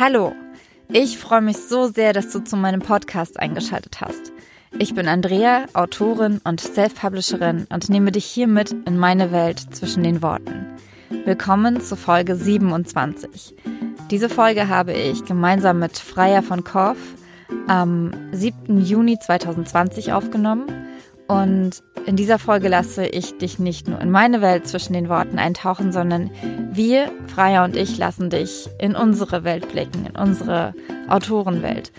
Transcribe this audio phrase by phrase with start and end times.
[0.00, 0.32] Hallo,
[0.92, 4.30] ich freue mich so sehr, dass du zu meinem Podcast eingeschaltet hast.
[4.78, 10.04] Ich bin Andrea, Autorin und Self-Publisherin und nehme dich hier mit in meine Welt zwischen
[10.04, 10.66] den Worten.
[11.24, 13.56] Willkommen zu Folge 27.
[14.08, 16.98] Diese Folge habe ich gemeinsam mit Freier von Korf
[17.66, 18.80] am 7.
[18.80, 20.66] Juni 2020 aufgenommen
[21.26, 25.38] und in dieser Folge lasse ich dich nicht nur in meine Welt zwischen den Worten
[25.38, 26.30] eintauchen, sondern
[26.72, 30.72] wir, Freier und ich, lassen dich in unsere Welt blicken, in unsere
[31.06, 31.92] Autorenwelt.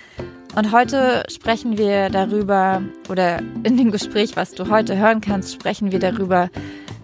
[0.55, 5.91] Und heute sprechen wir darüber, oder in dem Gespräch, was du heute hören kannst, sprechen
[5.91, 6.49] wir darüber,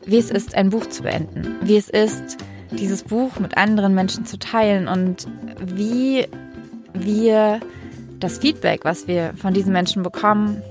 [0.08, 2.38] wie es ist, ein Buch zu beenden, wie es ist,
[2.72, 5.28] dieses Buch mit anderen Menschen zu teilen und
[5.64, 6.26] wie
[6.96, 7.60] wir
[8.20, 10.64] das Feedback, was wir von diesen Menschen bekommen,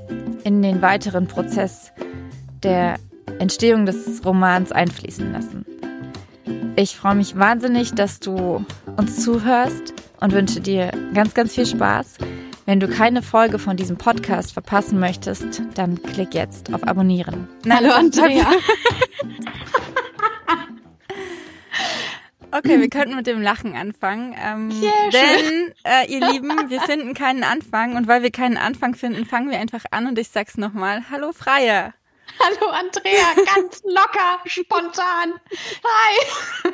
[0.42, 1.92] in den weiteren Prozess
[2.64, 2.96] der
[3.38, 5.64] Entstehung des Romans einfließen lassen.
[6.76, 8.64] Ich freue mich wahnsinnig, dass du
[8.96, 12.18] uns zuhörst und wünsche dir ganz, ganz viel Spaß.
[12.66, 17.48] Wenn du keine Folge von diesem Podcast verpassen möchtest, dann klick jetzt auf Abonnieren.
[17.68, 18.46] Hallo Andrea.
[22.56, 24.32] Okay, wir könnten mit dem Lachen anfangen.
[24.40, 28.94] Ähm, yeah, denn, äh, ihr Lieben, wir finden keinen Anfang und weil wir keinen Anfang
[28.94, 31.02] finden, fangen wir einfach an und ich sag's nochmal.
[31.10, 31.94] Hallo Freie.
[32.40, 35.34] Hallo Andrea, ganz locker, spontan.
[35.84, 36.72] Hi.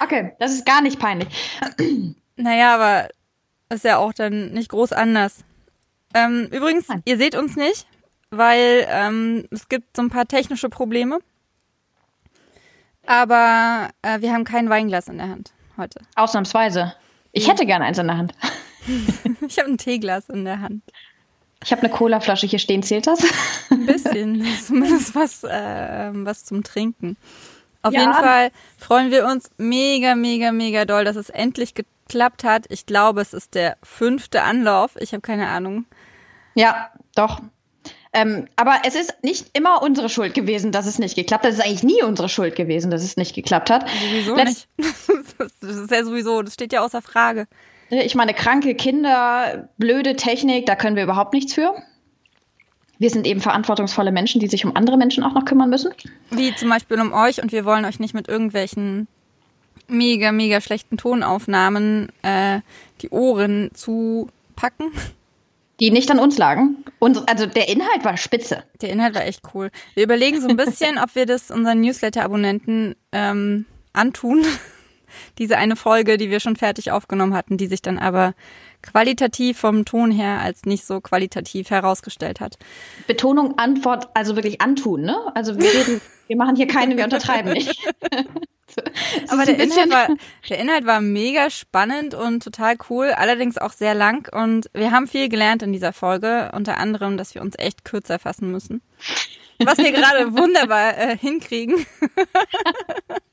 [0.00, 1.28] okay, das ist gar nicht peinlich.
[2.34, 3.08] Naja, aber
[3.68, 5.44] ist ja auch dann nicht groß anders.
[6.14, 7.02] Ähm, übrigens, Nein.
[7.04, 7.86] ihr seht uns nicht,
[8.30, 11.18] weil ähm, es gibt so ein paar technische Probleme.
[13.06, 16.00] Aber äh, wir haben kein Weinglas in der Hand heute.
[16.16, 16.94] Ausnahmsweise.
[17.32, 18.32] Ich hätte gerne eins in der Hand.
[19.46, 20.82] ich habe ein Teeglas in der Hand.
[21.64, 22.82] Ich habe eine Colaflasche hier stehen.
[22.82, 23.20] Zählt das?
[23.70, 24.44] Ein bisschen.
[24.66, 27.16] Zumindest was, äh, was zum Trinken.
[27.82, 28.00] Auf ja.
[28.00, 32.66] jeden Fall freuen wir uns mega, mega, mega doll, dass es endlich geklappt hat.
[32.68, 34.92] Ich glaube, es ist der fünfte Anlauf.
[34.98, 35.84] Ich habe keine Ahnung.
[36.54, 37.40] Ja, doch.
[38.14, 41.52] Ähm, aber es ist nicht immer unsere Schuld gewesen, dass es nicht geklappt hat.
[41.52, 43.88] Es ist eigentlich nie unsere Schuld gewesen, dass es nicht geklappt hat.
[43.88, 44.68] Sowieso Letz nicht.
[45.38, 47.48] Das ist ja sowieso, das steht ja außer Frage.
[47.94, 51.74] Ich meine, kranke Kinder, blöde Technik, da können wir überhaupt nichts für.
[52.98, 55.92] Wir sind eben verantwortungsvolle Menschen, die sich um andere Menschen auch noch kümmern müssen.
[56.30, 59.08] Wie zum Beispiel um euch und wir wollen euch nicht mit irgendwelchen
[59.88, 62.60] mega, mega schlechten Tonaufnahmen äh,
[63.02, 64.92] die Ohren zupacken
[65.82, 66.84] die nicht an uns lagen.
[67.00, 68.62] Und also der Inhalt war spitze.
[68.80, 69.70] Der Inhalt war echt cool.
[69.94, 74.44] Wir überlegen so ein bisschen, ob wir das unseren Newsletter-Abonnenten ähm, antun.
[75.38, 78.34] Diese eine Folge, die wir schon fertig aufgenommen hatten, die sich dann aber
[78.82, 82.58] qualitativ vom Ton her als nicht so qualitativ herausgestellt hat.
[83.06, 85.16] Betonung, Antwort, also wirklich antun, ne?
[85.34, 87.76] Also wir reden, wir machen hier keine, wir untertreiben nicht.
[89.28, 90.08] Aber der Inhalt, war,
[90.48, 94.28] der Inhalt war mega spannend und total cool, allerdings auch sehr lang.
[94.32, 98.18] Und wir haben viel gelernt in dieser Folge, unter anderem, dass wir uns echt kürzer
[98.18, 98.82] fassen müssen.
[99.58, 101.86] Was wir gerade wunderbar äh, hinkriegen.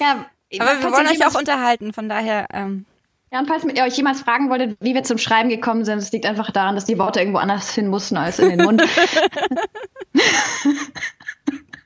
[0.00, 0.26] ja,
[0.58, 2.46] Aber wir wollen euch auch unterhalten, von daher.
[2.52, 2.84] Ähm,
[3.32, 6.12] ja, und falls ihr euch jemals fragen wolltet, wie wir zum Schreiben gekommen sind, es
[6.12, 8.82] liegt einfach daran, dass die Worte irgendwo anders hin mussten als in den Mund.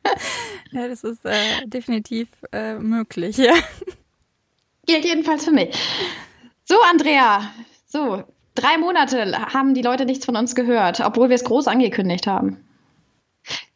[0.72, 3.55] ja, das ist äh, definitiv äh, möglich, ja.
[4.87, 5.77] Gilt jedenfalls für mich.
[6.65, 7.50] So, Andrea,
[7.87, 8.25] so,
[8.55, 12.65] drei Monate haben die Leute nichts von uns gehört, obwohl wir es groß angekündigt haben.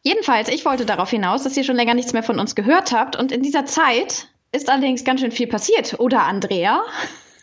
[0.01, 3.15] Jedenfalls, ich wollte darauf hinaus, dass ihr schon länger nichts mehr von uns gehört habt
[3.15, 6.81] und in dieser Zeit ist allerdings ganz schön viel passiert, oder Andrea?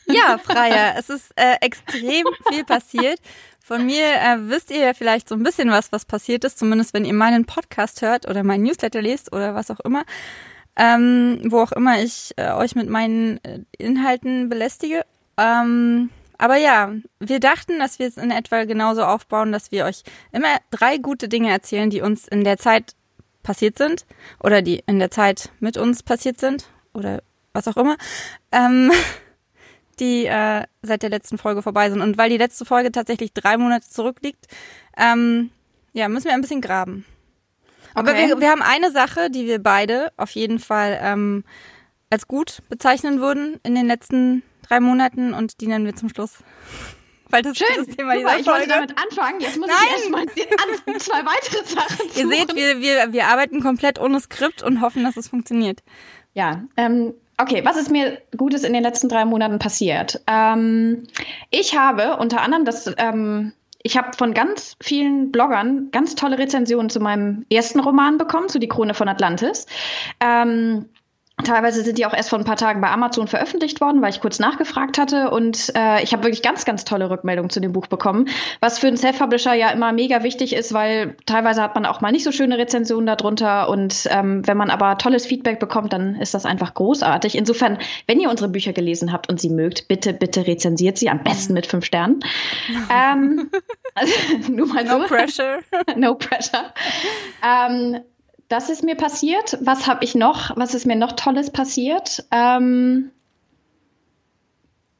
[0.06, 3.19] Ja, Freier, es ist äh, extrem viel passiert.
[3.65, 6.94] Von mir äh, wisst ihr ja vielleicht so ein bisschen was, was passiert ist, zumindest
[6.94, 10.04] wenn ihr meinen Podcast hört oder meinen Newsletter lest oder was auch immer.
[10.75, 15.04] Ähm, wo auch immer ich äh, euch mit meinen äh, Inhalten belästige.
[15.37, 16.10] Ähm,
[16.42, 20.56] aber ja, wir dachten, dass wir es in etwa genauso aufbauen, dass wir euch immer
[20.72, 22.97] drei gute Dinge erzählen, die uns in der Zeit
[23.44, 24.06] passiert sind
[24.42, 26.64] oder die in der Zeit mit uns passiert sind
[26.94, 27.22] oder
[27.53, 27.97] was auch immer.
[28.50, 28.91] Ähm,
[30.00, 32.00] die äh, seit der letzten Folge vorbei sind.
[32.00, 34.48] Und weil die letzte Folge tatsächlich drei Monate zurückliegt,
[34.97, 35.50] ähm,
[35.92, 37.04] ja, müssen wir ein bisschen graben.
[37.94, 41.44] Aber wir, wir haben eine Sache, die wir beide auf jeden Fall ähm,
[42.10, 46.38] als gut bezeichnen würden in den letzten drei Monaten und die nennen wir zum Schluss.
[47.30, 47.66] Weil das Schön.
[47.78, 48.64] ist das Thema dieser ich Folge.
[48.64, 49.41] Ich damit anfangen.
[49.41, 49.76] Jetzt muss Nein.
[49.86, 50.26] ich erstmal
[50.98, 55.16] zwei weitere Sachen Ihr seht, wir, wir, wir arbeiten komplett ohne Skript und hoffen, dass
[55.16, 55.82] es funktioniert.
[56.34, 60.20] Ja, ähm, Okay, was ist mir Gutes in den letzten drei Monaten passiert?
[60.26, 61.08] Ähm,
[61.50, 66.88] ich habe unter anderem das, ähm, ich habe von ganz vielen Bloggern ganz tolle Rezensionen
[66.88, 69.66] zu meinem ersten Roman bekommen, zu Die Krone von Atlantis.
[70.20, 70.88] Ähm,
[71.44, 74.21] Teilweise sind die auch erst vor ein paar Tagen bei Amazon veröffentlicht worden, weil ich
[74.21, 75.30] kurz nachgefragt hatte.
[75.30, 78.28] Und äh, ich habe wirklich ganz, ganz tolle Rückmeldungen zu dem Buch bekommen,
[78.60, 82.12] was für einen Self-Publisher ja immer mega wichtig ist, weil teilweise hat man auch mal
[82.12, 83.68] nicht so schöne Rezensionen darunter.
[83.68, 87.36] Und ähm, wenn man aber tolles Feedback bekommt, dann ist das einfach großartig.
[87.36, 91.22] Insofern, wenn ihr unsere Bücher gelesen habt und sie mögt, bitte, bitte rezensiert sie, am
[91.22, 92.21] besten mit fünf Sternen.
[92.91, 93.50] ähm,
[93.94, 94.12] also,
[94.50, 95.06] nur mal No so.
[95.06, 95.59] pressure.
[95.97, 96.72] no pressure.
[97.42, 98.00] Ähm,
[98.53, 99.57] das ist mir passiert.
[99.63, 100.54] Was habe ich noch?
[100.57, 102.25] Was ist mir noch Tolles passiert?
[102.31, 103.10] Ähm,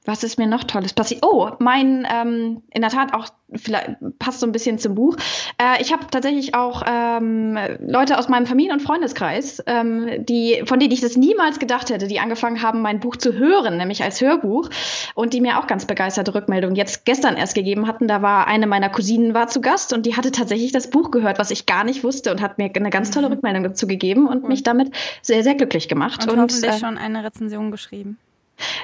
[0.05, 1.25] was ist mir noch Tolles passiert?
[1.25, 5.17] Oh, mein, ähm, in der Tat auch, vielleicht passt so ein bisschen zum Buch.
[5.59, 10.81] Äh, ich habe tatsächlich auch ähm, Leute aus meinem Familien- und Freundeskreis, ähm, die, von
[10.81, 14.21] denen ich das niemals gedacht hätte, die angefangen haben, mein Buch zu hören, nämlich als
[14.21, 14.71] Hörbuch
[15.15, 18.09] und die mir auch ganz begeisterte Rückmeldungen jetzt gestern erst gegeben hatten.
[18.09, 21.39] Da war eine meiner Cousinen war zu Gast und die hatte tatsächlich das Buch gehört,
[21.39, 24.43] was ich gar nicht wusste und hat mir eine ganz tolle Rückmeldung dazu gegeben und
[24.43, 24.49] Cool.
[24.49, 26.25] mich damit sehr, sehr glücklich gemacht.
[26.25, 28.19] Und, Und, hoffentlich äh, schon eine Rezension geschrieben.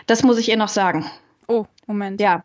[0.06, 1.10] Das muss ich ihr noch sagen.
[1.46, 2.20] Oh, Moment.
[2.20, 2.44] Ja.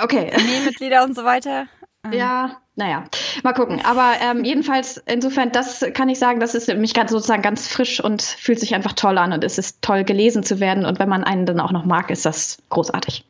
[0.00, 0.32] Okay.
[0.34, 1.66] Armeemitglieder und so weiter.
[2.12, 3.04] Ja, naja,
[3.42, 3.80] mal gucken.
[3.82, 7.66] Aber ähm, jedenfalls, insofern, das kann ich sagen, das ist für mich ganz sozusagen ganz
[7.66, 10.84] frisch und fühlt sich einfach toll an und es ist toll gelesen zu werden.
[10.84, 13.24] Und wenn man einen dann auch noch mag, ist das großartig.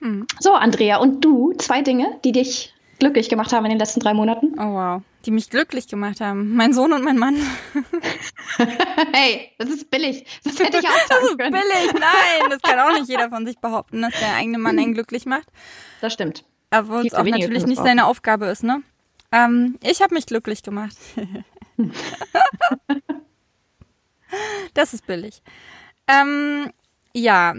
[0.00, 0.26] Mhm.
[0.40, 4.14] So, Andrea, und du, zwei Dinge, die dich glücklich gemacht haben in den letzten drei
[4.14, 4.54] Monaten?
[4.58, 5.02] Oh wow.
[5.26, 6.54] Die mich glücklich gemacht haben.
[6.54, 7.36] Mein Sohn und mein Mann.
[9.12, 10.24] hey, das ist billig.
[10.44, 11.52] Das hätte ich auch Das sagen ist können.
[11.52, 11.92] billig.
[11.94, 15.26] Nein, das kann auch nicht jeder von sich behaupten, dass der eigene Mann einen glücklich
[15.26, 15.48] macht.
[16.00, 16.44] Das stimmt.
[16.70, 18.82] Aber es auch natürlich das nicht seine Aufgabe ist, ne?
[19.32, 20.96] Ähm, ich habe mich glücklich gemacht.
[24.74, 25.42] das ist billig.
[26.06, 26.72] Ähm,
[27.14, 27.54] ja,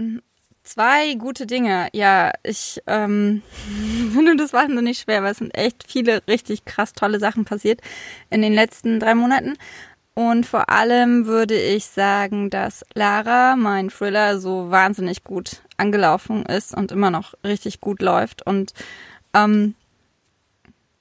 [0.64, 1.90] zwei gute Dinge.
[1.94, 3.42] Ja, ich ähm,
[4.14, 7.82] finde das wahnsinnig schwer, weil es sind echt viele richtig krass tolle Sachen passiert
[8.30, 9.58] in den letzten drei Monaten.
[10.14, 16.76] Und vor allem würde ich sagen, dass Lara, mein Thriller, so wahnsinnig gut angelaufen ist
[16.76, 18.46] und immer noch richtig gut läuft.
[18.46, 18.74] Und
[19.34, 19.76] ähm,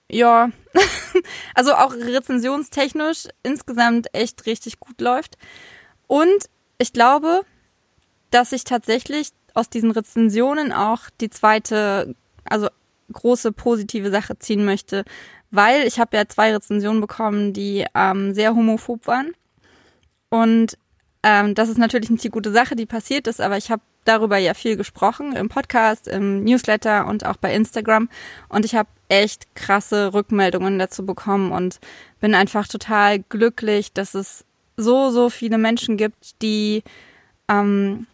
[0.09, 0.51] ja,
[1.55, 5.37] also auch rezensionstechnisch insgesamt echt richtig gut läuft.
[6.07, 6.49] Und
[6.79, 7.45] ich glaube,
[8.31, 12.15] dass ich tatsächlich aus diesen Rezensionen auch die zweite,
[12.45, 12.69] also
[13.13, 15.05] große positive Sache ziehen möchte,
[15.51, 19.33] weil ich habe ja zwei Rezensionen bekommen, die ähm, sehr homophob waren.
[20.29, 20.79] Und
[21.23, 24.39] ähm, das ist natürlich nicht die gute Sache, die passiert ist, aber ich habe darüber
[24.39, 28.09] ja viel gesprochen im Podcast, im Newsletter und auch bei Instagram.
[28.49, 31.81] Und ich habe echt krasse Rückmeldungen dazu bekommen und
[32.21, 34.45] bin einfach total glücklich, dass es
[34.77, 36.83] so, so viele Menschen gibt, die
[37.49, 38.07] ähm,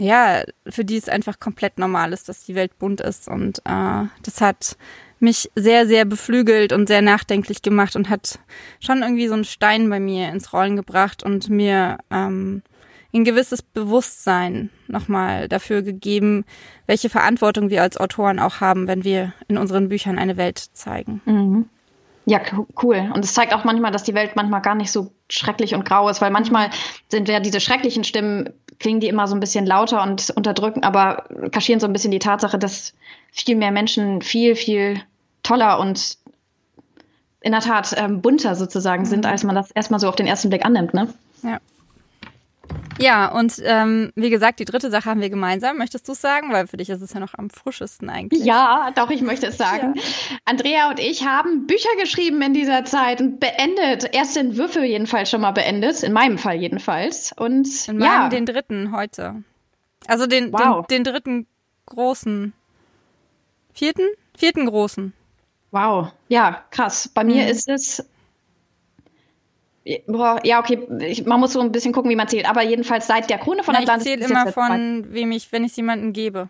[0.00, 3.28] ja, für die es einfach komplett normal ist, dass die Welt bunt ist.
[3.28, 4.76] Und äh, das hat
[5.18, 8.38] mich sehr, sehr beflügelt und sehr nachdenklich gemacht und hat
[8.80, 12.62] schon irgendwie so einen Stein bei mir ins Rollen gebracht und mir ähm,
[13.12, 16.44] ein gewisses Bewusstsein nochmal dafür gegeben,
[16.86, 21.20] welche Verantwortung wir als Autoren auch haben, wenn wir in unseren Büchern eine Welt zeigen.
[21.26, 21.68] Mhm.
[22.26, 23.10] Ja, co- cool.
[23.14, 26.08] Und es zeigt auch manchmal, dass die Welt manchmal gar nicht so schrecklich und grau
[26.08, 26.70] ist, weil manchmal
[27.08, 28.50] sind ja diese schrecklichen Stimmen,
[28.80, 32.18] klingen die immer so ein bisschen lauter und unterdrücken, aber kaschieren so ein bisschen die
[32.18, 32.94] Tatsache, dass
[33.30, 35.00] viel mehr Menschen viel, viel
[35.44, 36.18] toller und
[37.42, 40.48] in der Tat ähm, bunter sozusagen sind, als man das erstmal so auf den ersten
[40.48, 41.12] Blick annimmt, ne?
[41.42, 41.58] Ja.
[43.00, 45.78] Ja, und ähm, wie gesagt, die dritte Sache haben wir gemeinsam.
[45.78, 46.52] Möchtest du es sagen?
[46.52, 48.44] Weil für dich ist es ja noch am frischesten eigentlich.
[48.44, 49.94] Ja, doch, ich möchte es sagen.
[50.44, 54.14] Andrea und ich haben Bücher geschrieben in dieser Zeit und beendet.
[54.14, 57.32] Erste Entwürfe jedenfalls schon mal beendet, in meinem Fall jedenfalls.
[57.36, 59.42] Und In meinem ja, den dritten heute.
[60.06, 60.86] Also den, Wow.
[60.86, 61.46] den, den dritten
[61.86, 62.52] großen.
[63.72, 64.08] Vierten?
[64.36, 65.12] Vierten großen.
[65.70, 67.08] wow, ja, krass.
[67.14, 67.48] Bei mir Mhm.
[67.50, 68.04] ist es.
[69.84, 72.48] Ja, okay, ich, man muss so ein bisschen gucken, wie man zählt.
[72.48, 74.04] Aber jedenfalls seit der Krone von Na, ich Atlantis.
[74.04, 76.48] zähle ist jetzt immer von wem ich, wenn ich jemanden gebe.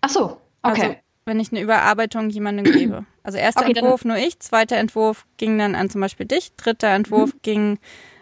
[0.00, 0.82] Ach so, okay.
[0.82, 3.04] Also wenn ich eine Überarbeitung jemandem gebe.
[3.24, 6.88] Also erster Okay, Entwurf nur ich, zweiter Entwurf ging dann an zum Beispiel dich, dritter
[6.94, 7.38] Entwurf Mhm.
[7.42, 7.78] ging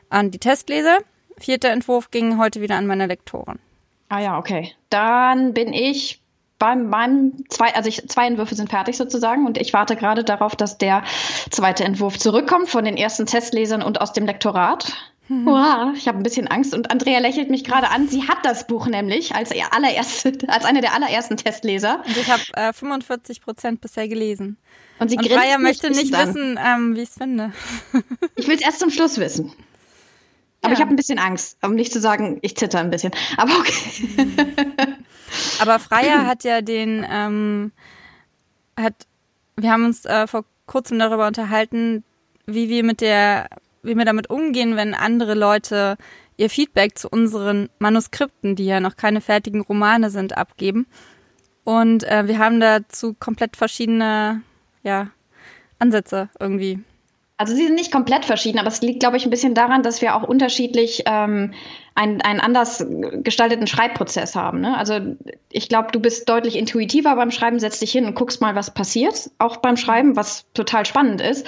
[0.08, 0.98] an die Testleser,
[1.36, 3.58] vierter Entwurf ging heute wieder an meine Lektoren.
[4.08, 4.72] Ah ja, okay.
[4.88, 6.22] Dann bin ich
[6.58, 10.56] beim meinem zwei, also ich, zwei Entwürfe sind fertig sozusagen und ich warte gerade darauf,
[10.56, 11.02] dass der
[11.50, 14.92] zweite Entwurf zurückkommt von den ersten Testlesern und aus dem Lektorat.
[15.28, 18.08] Wow, ich habe ein bisschen Angst und Andrea lächelt mich gerade an.
[18.08, 22.30] Sie hat das Buch nämlich als ihr allererste, als eine der allerersten Testleser Und ich
[22.30, 24.58] habe äh, 45 Prozent bisher gelesen.
[24.98, 26.28] und sie Und Freya möchte nicht an.
[26.28, 27.52] wissen, ähm, wie ich es finde.
[28.36, 29.50] Ich will es erst zum Schluss wissen.
[30.64, 30.78] Aber Ja.
[30.78, 33.12] ich habe ein bisschen Angst, um nicht zu sagen, ich zitter ein bisschen.
[33.36, 34.16] Aber okay.
[35.60, 37.72] Aber Freya hat ja den, ähm,
[38.78, 38.94] hat,
[39.56, 42.02] wir haben uns äh, vor kurzem darüber unterhalten,
[42.46, 43.48] wie wir mit der
[43.82, 45.98] wie wir damit umgehen, wenn andere Leute
[46.38, 50.86] ihr Feedback zu unseren Manuskripten, die ja noch keine fertigen Romane sind, abgeben.
[51.64, 54.40] Und äh, wir haben dazu komplett verschiedene
[54.82, 55.10] ja,
[55.78, 56.82] Ansätze irgendwie.
[57.36, 60.00] Also sie sind nicht komplett verschieden, aber es liegt, glaube ich, ein bisschen daran, dass
[60.00, 61.52] wir auch unterschiedlich ähm,
[61.96, 62.86] einen, einen anders
[63.24, 64.60] gestalteten Schreibprozess haben.
[64.60, 64.78] Ne?
[64.78, 65.00] Also
[65.50, 68.72] ich glaube, du bist deutlich intuitiver beim Schreiben, setzt dich hin und guckst mal, was
[68.72, 71.44] passiert, auch beim Schreiben, was total spannend ist.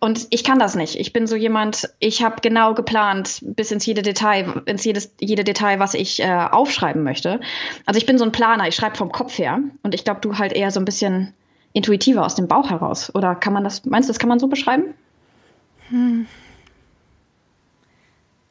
[0.00, 0.98] Und ich kann das nicht.
[0.98, 5.44] Ich bin so jemand, ich habe genau geplant bis ins jede Detail, ins jedes, jede
[5.44, 7.40] Detail, was ich äh, aufschreiben möchte.
[7.84, 10.38] Also ich bin so ein Planer, ich schreibe vom Kopf her und ich glaube, du
[10.38, 11.34] halt eher so ein bisschen
[11.74, 13.14] intuitiver aus dem Bauch heraus.
[13.14, 14.94] Oder kann man das, meinst du, das kann man so beschreiben?
[15.90, 16.26] Hm.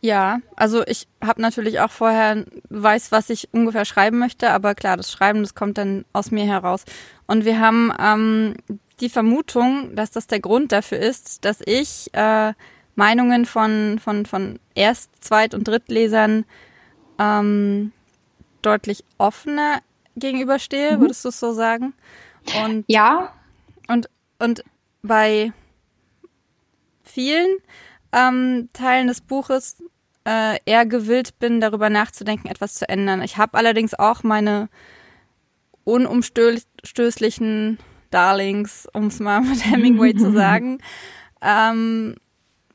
[0.02, 4.98] Ja, also ich habe natürlich auch vorher weiß, was ich ungefähr schreiben möchte, aber klar,
[4.98, 6.86] das Schreiben, das kommt dann aus mir heraus.
[7.26, 8.54] Und wir haben ähm,
[9.00, 12.54] die Vermutung, dass das der Grund dafür ist, dass ich äh,
[12.94, 16.46] Meinungen von von von Erst-, Zweit- und Drittlesern
[17.18, 17.92] ähm,
[18.62, 19.80] deutlich offener
[20.16, 21.02] gegenüberstehe, mhm.
[21.02, 21.94] würdest du es so sagen?
[22.64, 23.34] Und ja.
[23.88, 24.64] Und und
[25.02, 25.52] bei
[27.16, 27.58] vielen
[28.12, 29.82] ähm, Teilen des Buches
[30.28, 33.24] äh, eher gewillt bin, darüber nachzudenken, etwas zu ändern.
[33.24, 34.68] Ich habe allerdings auch meine
[35.86, 37.80] unumstößlichen
[38.12, 40.80] Darlings, um es mal mit Hemingway zu sagen,
[41.42, 42.16] ähm,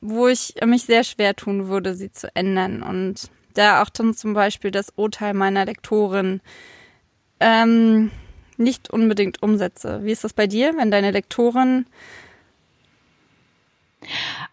[0.01, 2.83] wo ich mich sehr schwer tun würde, sie zu ändern.
[2.83, 6.41] Und da auch dann zum Beispiel das Urteil meiner Lektorin
[7.41, 8.11] ähm,
[8.57, 10.01] nicht unbedingt umsetze.
[10.03, 11.85] Wie ist das bei dir, wenn deine Lektorin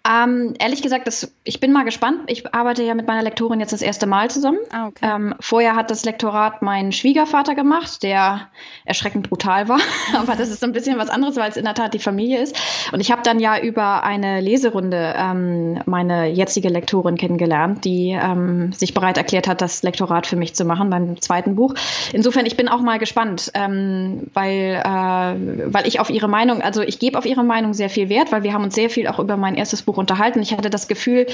[0.08, 2.22] ähm, ehrlich gesagt, das, ich bin mal gespannt.
[2.28, 4.60] Ich arbeite ja mit meiner Lektorin jetzt das erste Mal zusammen.
[4.72, 5.06] Ah, okay.
[5.06, 8.48] ähm, vorher hat das Lektorat mein Schwiegervater gemacht, der
[8.86, 9.80] erschreckend brutal war.
[10.18, 12.42] Aber das ist so ein bisschen was anderes, weil es in der Tat die Familie
[12.42, 12.58] ist.
[12.92, 18.72] Und ich habe dann ja über eine Leserunde ähm, meine jetzige Lektorin kennengelernt, die ähm,
[18.74, 21.74] sich bereit erklärt hat, das Lektorat für mich zu machen beim zweiten Buch.
[22.14, 26.82] Insofern, ich bin auch mal gespannt, ähm, weil, äh, weil ich auf ihre Meinung, also
[26.82, 29.20] ich gebe auf ihre Meinung sehr viel Wert, weil wir haben uns sehr viel auch
[29.20, 30.42] über mein erstes Buch unterhalten.
[30.42, 31.26] Ich hatte das Gefühl,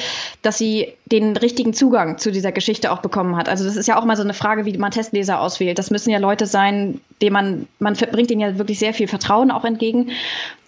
[0.44, 3.50] dass sie den richtigen Zugang zu dieser Geschichte auch bekommen hat.
[3.50, 5.80] Also das ist ja auch mal so eine Frage, wie man Testleser auswählt.
[5.80, 9.50] Das müssen ja Leute sein, denen man, man bringt ihnen ja wirklich sehr viel Vertrauen
[9.50, 10.12] auch entgegen.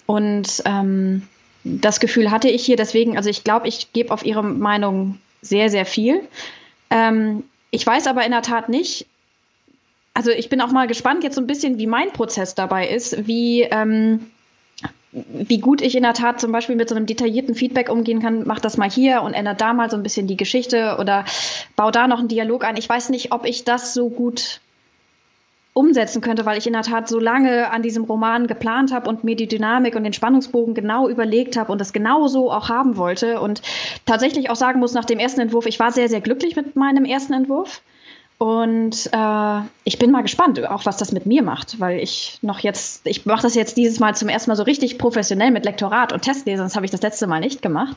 [0.08, 1.22] Und ähm,
[1.64, 2.78] das Gefühl hatte ich hier.
[2.78, 6.22] Deswegen, also ich glaube, ich gebe auf ihre Meinung sehr, sehr viel.
[6.90, 9.06] Ähm, ich weiß aber in der Tat nicht,
[10.16, 13.28] also ich bin auch mal gespannt jetzt so ein bisschen, wie mein Prozess dabei ist,
[13.28, 14.32] wie, ähm,
[15.34, 18.44] wie gut ich in der Tat zum Beispiel mit so einem detaillierten Feedback umgehen kann,
[18.46, 21.24] mach das mal hier und ändert da mal so ein bisschen die Geschichte oder
[21.76, 22.76] bau da noch einen Dialog ein.
[22.76, 24.60] Ich weiß nicht, ob ich das so gut
[25.74, 29.24] umsetzen könnte, weil ich in der Tat so lange an diesem Roman geplant habe und
[29.24, 32.98] mir die Dynamik und den Spannungsbogen genau überlegt habe und das genau so auch haben
[32.98, 33.62] wollte und
[34.06, 37.06] tatsächlich auch sagen muss, nach dem ersten Entwurf, ich war sehr, sehr glücklich mit meinem
[37.06, 37.82] ersten Entwurf.
[38.38, 42.60] Und äh, ich bin mal gespannt, auch was das mit mir macht, weil ich noch
[42.60, 46.12] jetzt, ich mache das jetzt dieses Mal zum ersten Mal so richtig professionell mit Lektorat
[46.12, 47.96] und Testlesen, das habe ich das letzte Mal nicht gemacht.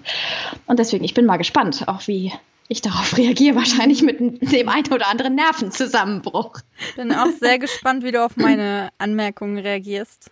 [0.67, 2.33] Und deswegen, ich bin mal gespannt, auch wie
[2.69, 6.61] ich darauf reagiere, wahrscheinlich mit dem einen oder anderen Nervenzusammenbruch.
[6.95, 10.31] Bin auch sehr gespannt, wie du auf meine Anmerkungen reagierst.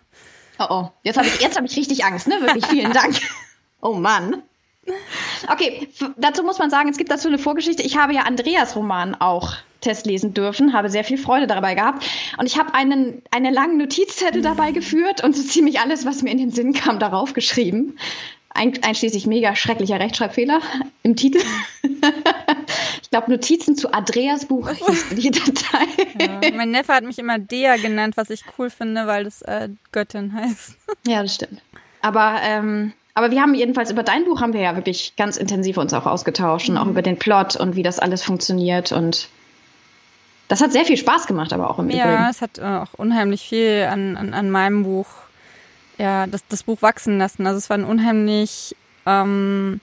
[0.59, 2.35] Oh oh, jetzt habe ich, hab ich richtig Angst, ne?
[2.41, 3.15] Wirklich, vielen Dank.
[3.79, 4.41] Oh Mann.
[5.47, 5.87] Okay,
[6.17, 7.83] dazu muss man sagen, es gibt dazu eine Vorgeschichte.
[7.83, 12.05] Ich habe ja Andreas Roman auch Test lesen dürfen, habe sehr viel Freude dabei gehabt.
[12.37, 16.31] Und ich habe einen, eine langen Notizzettel dabei geführt und so ziemlich alles, was mir
[16.31, 17.97] in den Sinn kam, darauf geschrieben.
[18.49, 20.61] Ein, einschließlich mega schrecklicher Rechtschreibfehler
[21.03, 21.39] im Titel.
[23.01, 25.85] ich glaube, Notizen zu Andreas Buch hieß die Datei.
[26.19, 29.69] Ja, mein Neffe hat mich immer Dea genannt, was ich cool finde, weil das äh,
[29.91, 30.75] Göttin heißt.
[31.07, 31.61] ja, das stimmt.
[32.01, 35.77] Aber ähm, aber wir haben jedenfalls über dein Buch haben wir ja wirklich ganz intensiv
[35.77, 36.91] uns auch ausgetauscht und auch mhm.
[36.91, 39.29] über den Plot und wie das alles funktioniert und
[40.47, 42.23] das hat sehr viel Spaß gemacht, aber auch im ja, Übrigen.
[42.23, 45.07] Ja, es hat auch unheimlich viel an, an, an meinem Buch,
[45.97, 47.45] ja, das, das Buch wachsen lassen.
[47.47, 48.75] Also es waren unheimlich
[49.05, 49.81] ähm,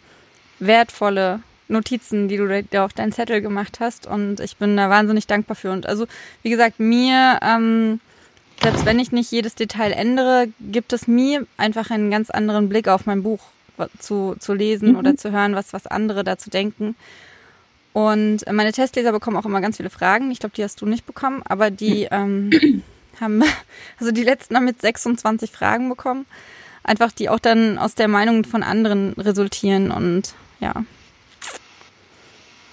[0.58, 5.26] wertvolle Notizen, die du da auf deinen Zettel gemacht hast und ich bin da wahnsinnig
[5.26, 5.72] dankbar für.
[5.72, 6.06] Und also,
[6.42, 8.00] wie gesagt, mir ähm,
[8.62, 12.88] selbst wenn ich nicht jedes Detail ändere, gibt es mir einfach einen ganz anderen Blick
[12.88, 13.40] auf mein Buch
[13.98, 14.96] zu, zu lesen mhm.
[14.96, 16.94] oder zu hören, was, was andere dazu denken.
[17.94, 20.30] Und meine Testleser bekommen auch immer ganz viele Fragen.
[20.32, 22.50] Ich glaube, die hast du nicht bekommen, aber die ähm,
[23.20, 23.42] haben,
[24.00, 26.26] also die letzten haben mit 26 Fragen bekommen.
[26.82, 30.74] Einfach, die auch dann aus der Meinung von anderen resultieren und ja.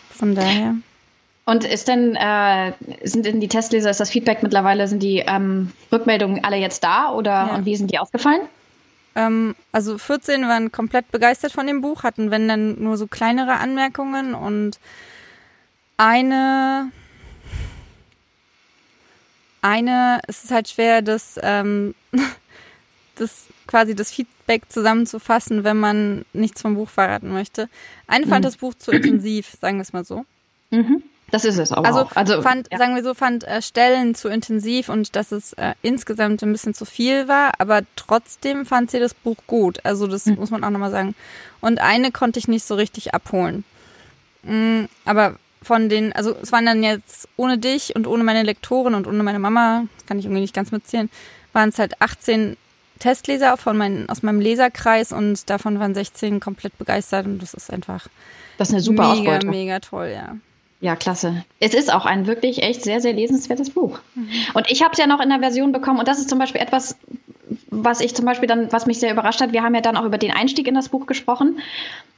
[0.10, 0.76] Von daher.
[1.46, 2.74] Und ist denn, äh,
[3.04, 7.12] sind denn die Testleser, ist das Feedback mittlerweile, sind die ähm, Rückmeldungen alle jetzt da
[7.12, 7.56] oder ja.
[7.56, 8.42] und wie sind die ausgefallen?
[9.16, 13.54] ähm, also 14 waren komplett begeistert von dem Buch, hatten wenn dann nur so kleinere
[13.54, 14.80] Anmerkungen und
[15.98, 16.92] eine
[19.62, 21.96] eine, es ist halt schwer, das, ähm,
[23.16, 27.70] das quasi das Feedback zusammenzufassen, wenn man nichts vom Buch verraten möchte.
[28.08, 28.48] Eine fand mhm.
[28.48, 30.26] das Buch zu intensiv, sagen wir es mal so.
[30.72, 31.04] Mhm.
[31.30, 32.16] Das ist es aber also, auch.
[32.16, 32.78] Also fand, ja.
[32.78, 36.74] sagen wir so, fand äh, Stellen zu intensiv und dass es äh, insgesamt ein bisschen
[36.74, 39.80] zu viel war, aber trotzdem fand sie das Buch gut.
[39.86, 40.36] Also das mhm.
[40.36, 41.16] muss man auch nochmal sagen.
[41.62, 43.64] Und eine konnte ich nicht so richtig abholen.
[44.44, 48.96] Mhm, aber von den, also es waren dann jetzt ohne dich und ohne meine Lektorin
[48.96, 51.10] und ohne meine Mama, das kann ich irgendwie nicht ganz mitzählen,
[51.54, 52.58] waren es halt 18
[53.00, 57.72] Testleser von mein, aus meinem Leserkreis und davon waren 16 komplett begeistert und das ist
[57.72, 58.08] einfach
[58.58, 59.48] das ist eine super mega, Ausbeute.
[59.48, 60.36] mega toll, ja.
[60.82, 61.46] Ja, klasse.
[61.60, 64.00] Es ist auch ein wirklich echt sehr, sehr lesenswertes Buch.
[64.16, 64.30] Mhm.
[64.56, 66.62] Und ich habe es ja noch in der Version bekommen und das ist zum Beispiel
[66.62, 66.96] etwas,
[67.70, 69.54] was ich zum Beispiel dann, was mich sehr überrascht hat.
[69.54, 71.60] Wir haben ja dann auch über den Einstieg in das Buch gesprochen.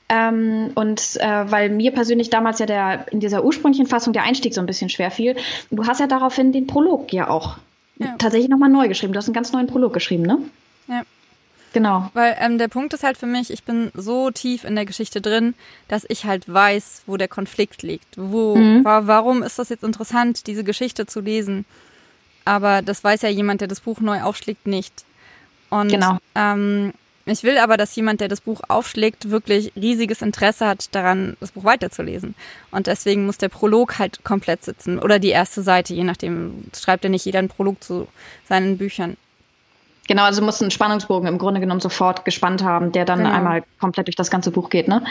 [0.09, 4.53] Ähm, und äh, weil mir persönlich damals ja der in dieser ursprünglichen Fassung der Einstieg
[4.53, 5.35] so ein bisschen schwer fiel.
[5.71, 7.57] Du hast ja daraufhin den Prolog ja auch
[7.97, 8.15] ja.
[8.17, 9.13] tatsächlich nochmal neu geschrieben.
[9.13, 10.39] Du hast einen ganz neuen Prolog geschrieben, ne?
[10.87, 11.03] Ja.
[11.73, 12.11] Genau.
[12.13, 15.21] Weil ähm, der Punkt ist halt für mich, ich bin so tief in der Geschichte
[15.21, 15.55] drin,
[15.87, 18.15] dass ich halt weiß, wo der Konflikt liegt.
[18.15, 18.85] Wo, mhm.
[18.85, 21.65] wa warum ist das jetzt interessant, diese Geschichte zu lesen?
[22.45, 25.03] Aber das weiß ja jemand, der das Buch neu aufschlägt, nicht.
[25.73, 26.17] Und genau.
[26.35, 26.93] ähm,
[27.25, 31.51] ich will aber, dass jemand, der das Buch aufschlägt, wirklich riesiges Interesse hat daran, das
[31.51, 32.35] Buch weiterzulesen.
[32.69, 34.99] Und deswegen muss der Prolog halt komplett sitzen.
[34.99, 36.65] Oder die erste Seite, je nachdem.
[36.75, 38.07] Schreibt ja nicht jeder einen Prolog zu
[38.47, 39.17] seinen Büchern.
[40.07, 43.31] Genau, also muss einen Spannungsbogen im Grunde genommen sofort gespannt haben, der dann genau.
[43.31, 44.89] einmal komplett durch das ganze Buch geht.
[44.89, 45.01] Ne?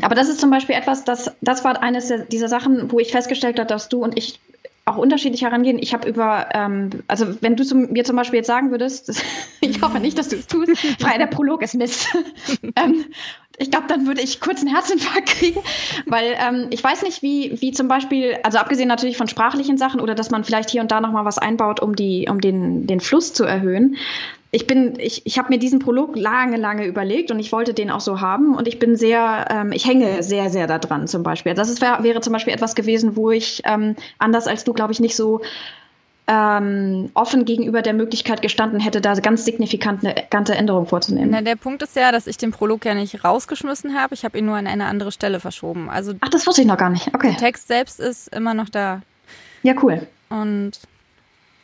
[0.00, 3.58] Aber das ist zum Beispiel etwas, das, das war eines dieser Sachen, wo ich festgestellt
[3.58, 4.40] habe, dass du und ich
[4.84, 5.78] auch unterschiedlich herangehen.
[5.78, 9.22] Ich habe über, ähm, also wenn du zum, mir zum Beispiel jetzt sagen würdest, das,
[9.60, 12.08] ich hoffe nicht, dass du es tust, frei der Prolog ist Mist.
[12.76, 13.04] ähm,
[13.58, 15.60] ich glaube, dann würde ich kurz einen Herzinfarkt kriegen,
[16.06, 20.00] weil ähm, ich weiß nicht, wie, wie zum Beispiel, also abgesehen natürlich von sprachlichen Sachen
[20.00, 23.00] oder dass man vielleicht hier und da nochmal was einbaut, um, die, um den, den
[23.00, 23.96] Fluss zu erhöhen
[24.54, 27.90] ich bin, ich, ich habe mir diesen Prolog lange, lange überlegt und ich wollte den
[27.90, 31.22] auch so haben und ich bin sehr, ähm, ich hänge sehr, sehr da dran zum
[31.22, 31.54] Beispiel.
[31.54, 34.92] Das ist, wär, wäre zum Beispiel etwas gewesen, wo ich ähm, anders als du, glaube
[34.92, 35.40] ich, nicht so
[36.26, 41.30] ähm, offen gegenüber der Möglichkeit gestanden hätte, da ganz signifikante Änderungen vorzunehmen.
[41.30, 44.12] Na, der Punkt ist ja, dass ich den Prolog ja nicht rausgeschmissen habe.
[44.14, 45.88] Ich habe ihn nur an eine andere Stelle verschoben.
[45.88, 47.08] Also Ach, das wusste ich noch gar nicht.
[47.14, 47.30] Okay.
[47.30, 49.00] Der Text selbst ist immer noch da.
[49.62, 50.06] Ja, cool.
[50.28, 50.72] Und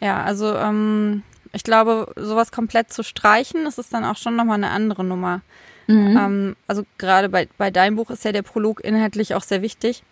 [0.01, 1.23] ja, also ähm,
[1.59, 5.41] ich glaube, sowas komplett zu streichen, das ist dann auch schon nochmal eine andere Nummer.
[5.89, 6.17] Mhm.
[6.17, 10.05] Ähm, also gerade bei, bei deinem Buch ist ja der Prolog inhaltlich auch sehr wichtig.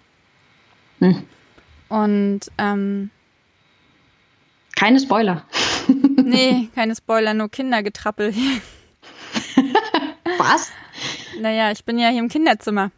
[0.98, 1.22] Mhm.
[1.88, 3.10] Und ähm,
[4.74, 5.44] keine Spoiler.
[6.24, 8.34] nee, keine Spoiler, nur Kindergetrappel.
[10.38, 10.72] Was?
[11.40, 12.90] Naja, ich bin ja hier im Kinderzimmer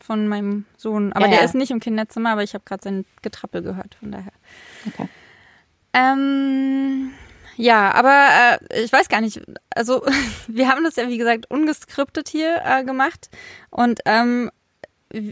[0.00, 1.12] von meinem Sohn.
[1.12, 1.44] Aber ja, der ja.
[1.44, 4.32] ist nicht im Kinderzimmer, aber ich habe gerade sein Getrappel gehört, von daher.
[4.84, 5.08] Okay.
[5.92, 7.12] Ähm,
[7.58, 9.40] ja, aber äh, ich weiß gar nicht.
[9.74, 10.02] Also
[10.46, 13.30] wir haben das ja wie gesagt ungeskriptet hier äh, gemacht
[13.70, 14.50] und ähm,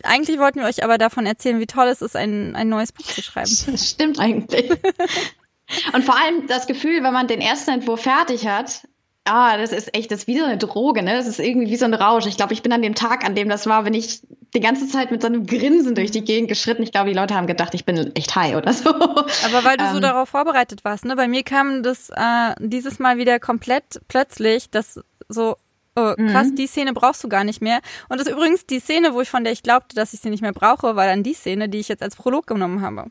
[0.02, 3.04] eigentlich wollten wir euch aber davon erzählen, wie toll es ist, ein, ein neues Buch
[3.04, 3.56] zu schreiben.
[3.70, 4.70] Das stimmt eigentlich.
[5.92, 8.88] und vor allem das Gefühl, wenn man den ersten Entwurf fertig hat,
[9.26, 11.14] Ah, das ist echt, das ist wie so eine Droge, ne?
[11.16, 12.26] Das ist irgendwie wie so ein Rausch.
[12.26, 14.20] Ich glaube, ich bin an dem Tag, an dem das war, wenn ich
[14.54, 16.82] die ganze Zeit mit so einem Grinsen durch die Gegend geschritten.
[16.82, 18.90] Ich glaube, die Leute haben gedacht, ich bin echt high oder so.
[18.90, 21.16] Aber weil du ähm, so darauf vorbereitet warst, ne?
[21.16, 25.56] Bei mir kam das äh, dieses Mal wieder komplett plötzlich, dass so
[25.98, 26.56] Oh, krass, mhm.
[26.56, 27.80] die Szene brauchst du gar nicht mehr.
[28.10, 30.28] Und das ist übrigens die Szene, wo ich von der ich glaubte, dass ich sie
[30.28, 33.06] nicht mehr brauche, war dann die Szene, die ich jetzt als Prolog genommen habe.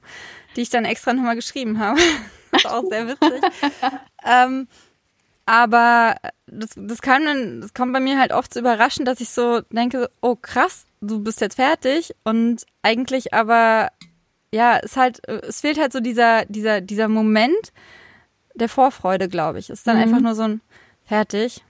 [0.56, 1.99] Die ich dann extra nochmal geschrieben habe.
[2.51, 3.41] das ist auch sehr witzig.
[4.23, 4.67] ähm,
[5.45, 6.15] aber
[6.47, 9.62] das, das kann dann, das kommt bei mir halt oft zu überraschen, dass ich so
[9.69, 13.91] denke, oh krass, du bist jetzt fertig und eigentlich aber,
[14.51, 17.73] ja, es halt, es fehlt halt so dieser, dieser, dieser Moment
[18.55, 19.69] der Vorfreude, glaube ich.
[19.69, 20.03] Es ist dann mhm.
[20.03, 20.62] einfach nur so ein
[21.03, 21.63] fertig.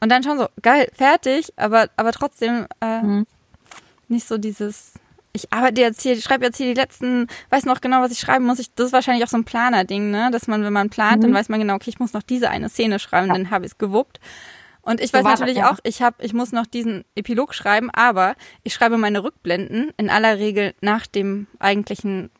[0.00, 3.26] Und dann schon so, geil, fertig, aber, aber trotzdem äh, mhm.
[4.08, 4.92] nicht so dieses,
[5.36, 8.18] ich arbeite jetzt hier, ich schreibe jetzt hier die letzten, weiß noch genau, was ich
[8.18, 8.58] schreiben muss.
[8.58, 10.30] Ich, das ist wahrscheinlich auch so ein Planer-Ding, ne?
[10.32, 11.22] Dass man, wenn man plant, mhm.
[11.22, 13.34] dann weiß man genau, okay, ich muss noch diese eine Szene schreiben, ja.
[13.34, 14.18] dann habe ich es gewuppt.
[14.82, 15.70] Und ich so weiß natürlich das, ja.
[15.70, 20.10] auch, ich habe, ich muss noch diesen Epilog schreiben, aber ich schreibe meine Rückblenden in
[20.10, 22.30] aller Regel nach dem eigentlichen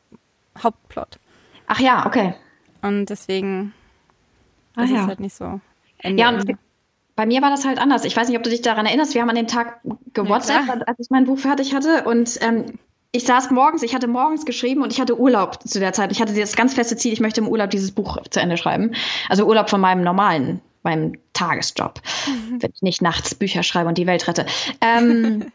[0.62, 1.18] Hauptplot.
[1.66, 2.34] Ach ja, okay.
[2.82, 3.74] Und deswegen
[4.76, 5.02] Ach ist ja.
[5.02, 5.60] es halt nicht so.
[5.98, 6.56] Ende ja, und
[7.16, 8.04] bei mir war das halt anders.
[8.04, 9.14] Ich weiß nicht, ob du dich daran erinnerst.
[9.14, 9.80] Wir haben an dem Tag
[10.12, 12.04] gewhatsappt, ja, als ich mein Buch fertig hatte.
[12.04, 12.78] Und ähm,
[13.10, 16.12] ich saß morgens, ich hatte morgens geschrieben und ich hatte Urlaub zu der Zeit.
[16.12, 18.94] Ich hatte das ganz feste Ziel, ich möchte im Urlaub dieses Buch zu Ende schreiben.
[19.30, 22.62] Also Urlaub von meinem normalen, meinem Tagesjob, mhm.
[22.62, 24.44] wenn ich nicht nachts Bücher schreibe und die Welt rette.
[24.82, 25.46] Ähm,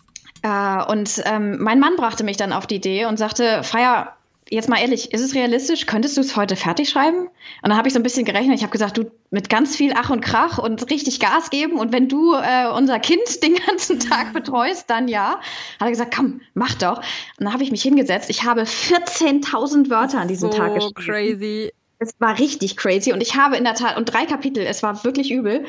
[0.42, 4.16] äh, und ähm, mein Mann brachte mich dann auf die Idee und sagte, Freier,
[4.50, 5.86] jetzt mal ehrlich, ist es realistisch?
[5.86, 7.18] Könntest du es heute fertig schreiben?
[7.18, 7.30] Und
[7.62, 8.56] dann habe ich so ein bisschen gerechnet.
[8.56, 11.78] Ich habe gesagt, du mit ganz viel Ach und Krach und richtig Gas geben.
[11.78, 15.40] Und wenn du äh, unser Kind den ganzen Tag betreust, dann ja.
[15.78, 16.98] Hat er gesagt, komm, mach doch.
[16.98, 18.28] Und dann habe ich mich hingesetzt.
[18.28, 20.94] Ich habe 14.000 Wörter an diesem so Tag geschrieben.
[20.94, 21.72] crazy.
[21.98, 23.12] Es war richtig crazy.
[23.12, 25.64] Und ich habe in der Tat, und drei Kapitel, es war wirklich übel.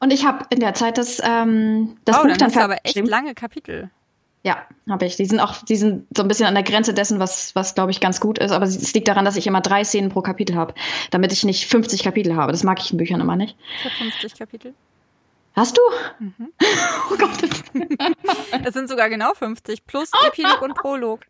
[0.00, 2.60] Und ich habe in der Zeit das, ähm, das oh, Buch dann, dann hast du
[2.60, 3.90] aber echt lange Kapitel.
[4.44, 5.16] Ja, habe ich.
[5.16, 7.90] Die sind auch, die sind so ein bisschen an der Grenze dessen, was, was glaube
[7.90, 8.52] ich ganz gut ist.
[8.52, 10.74] Aber es liegt daran, dass ich immer drei Szenen pro Kapitel habe,
[11.10, 12.52] damit ich nicht 50 Kapitel habe.
[12.52, 13.56] Das mag ich in Büchern immer nicht.
[13.78, 14.74] Ich habe 50 Kapitel.
[15.54, 15.82] Hast du?
[16.18, 16.52] Mhm.
[17.10, 17.30] oh Gott.
[18.64, 21.20] Es sind sogar genau 50 plus Epilog und Prolog.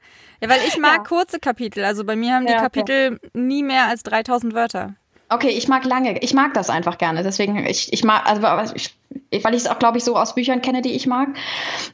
[0.41, 1.03] Ja, weil ich mag ja.
[1.05, 1.85] kurze Kapitel.
[1.85, 3.31] Also bei mir haben die ja, Kapitel okay.
[3.35, 4.95] nie mehr als 3000 Wörter.
[5.35, 6.19] Okay, ich mag lange.
[6.19, 7.23] Ich mag das einfach gerne.
[7.23, 8.95] Deswegen, ich, ich mag, also ich,
[9.43, 11.29] weil ich es auch, glaube ich, so aus Büchern kenne, die ich mag.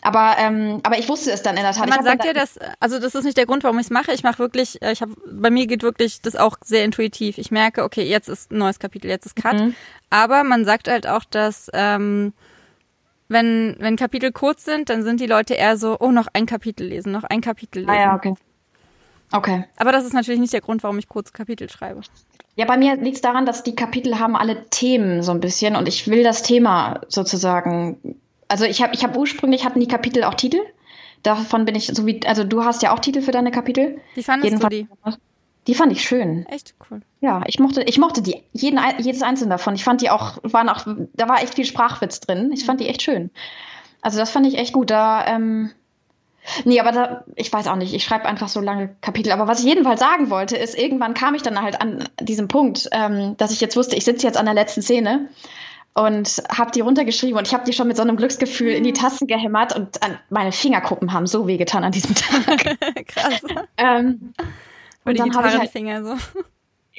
[0.03, 1.89] Aber, ähm, aber ich wusste es dann in der Tat.
[1.89, 4.13] Man sagt ja, dass, also das ist nicht der Grund, warum ich es mache.
[4.13, 7.39] Ich mache wirklich, äh, ich habe, bei mir geht wirklich das auch sehr intuitiv.
[7.39, 9.55] Ich merke, okay, jetzt ist ein neues Kapitel, jetzt ist Cut.
[9.55, 9.75] Mhm.
[10.11, 12.35] Aber man sagt halt auch, dass ähm,
[13.29, 16.87] wenn, wenn Kapitel kurz sind, dann sind die Leute eher so, oh, noch ein Kapitel
[16.89, 17.91] lesen, noch ein Kapitel lesen.
[17.91, 18.35] Ah ja, okay.
[19.33, 19.65] Okay.
[19.77, 22.01] Aber das ist natürlich nicht der Grund, warum ich kurze Kapitel schreibe.
[22.57, 25.77] Ja, bei mir liegt es daran, dass die Kapitel haben alle Themen so ein bisschen
[25.77, 28.19] und ich will das Thema sozusagen.
[28.49, 30.61] Also ich habe ich hab ursprünglich hatten die Kapitel auch Titel.
[31.23, 34.01] Davon bin ich so wie, also du hast ja auch Titel für deine Kapitel.
[34.15, 35.17] Wie fandest Jedenfalls, du die?
[35.67, 36.47] Die fand ich schön.
[36.47, 37.03] Echt cool.
[37.21, 39.75] Ja, ich mochte, ich mochte die, jeden, jedes einzelne davon.
[39.75, 42.51] Ich fand die auch, waren auch, da war echt viel Sprachwitz drin.
[42.53, 43.31] Ich fand die echt schön.
[44.01, 44.91] Also das fand ich echt gut.
[44.91, 45.71] Da, ähm,
[46.65, 49.33] Nee, aber da, ich weiß auch nicht, ich schreibe einfach so lange Kapitel.
[49.33, 52.89] Aber was ich jedenfalls sagen wollte, ist, irgendwann kam ich dann halt an diesem Punkt,
[52.93, 55.29] ähm, dass ich jetzt wusste, ich sitze jetzt an der letzten Szene
[55.95, 58.93] und habe die runtergeschrieben und ich habe die schon mit so einem Glücksgefühl in die
[58.93, 62.79] Tasten gehämmert und an, meine Fingerkuppen haben so wehgetan an diesem Tag.
[63.07, 63.43] Krass.
[63.77, 64.33] ähm,
[65.05, 66.41] und die Gitarrenfinger halt, so.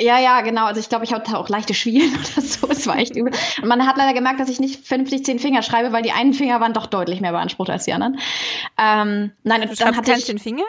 [0.02, 0.66] Ja, ja, genau.
[0.66, 2.68] Also ich glaube, ich hatte auch leichte Schwielen oder so.
[2.70, 3.32] Es war echt übel.
[3.62, 6.34] Und man hat leider gemerkt, dass ich nicht 50 zehn Finger schreibe, weil die einen
[6.34, 8.20] Finger waren doch deutlich mehr beansprucht als die anderen.
[8.78, 10.64] Ähm, nein, du dann hatte ich den Finger?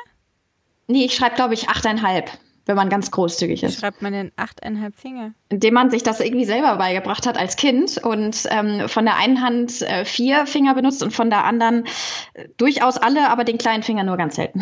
[0.86, 2.30] Nee, ich schreibe, glaube ich, achteinhalb,
[2.66, 3.80] wenn man ganz großzügig ist.
[3.80, 5.32] Schreibt man denn achteinhalb Finger?
[5.48, 9.40] Indem man sich das irgendwie selber beigebracht hat als Kind und ähm, von der einen
[9.40, 11.86] Hand äh, vier Finger benutzt und von der anderen
[12.34, 14.60] äh, durchaus alle, aber den kleinen Finger nur ganz selten.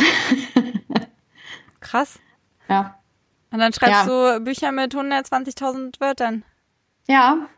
[1.80, 2.20] Krass.
[2.68, 2.99] Ja.
[3.52, 4.36] Und dann schreibst ja.
[4.36, 6.44] du Bücher mit 120.000 Wörtern.
[7.08, 7.48] Ja.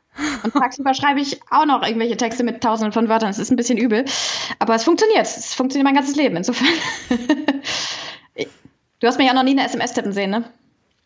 [0.43, 3.31] Und tagsüber schreibe ich auch noch irgendwelche Texte mit tausenden von Wörtern.
[3.31, 4.05] Es ist ein bisschen übel.
[4.59, 5.27] Aber es funktioniert.
[5.27, 6.37] Es funktioniert mein ganzes Leben.
[6.37, 6.69] Insofern.
[9.01, 10.45] du hast mich ja noch nie eine SMS tippen sehen, ne?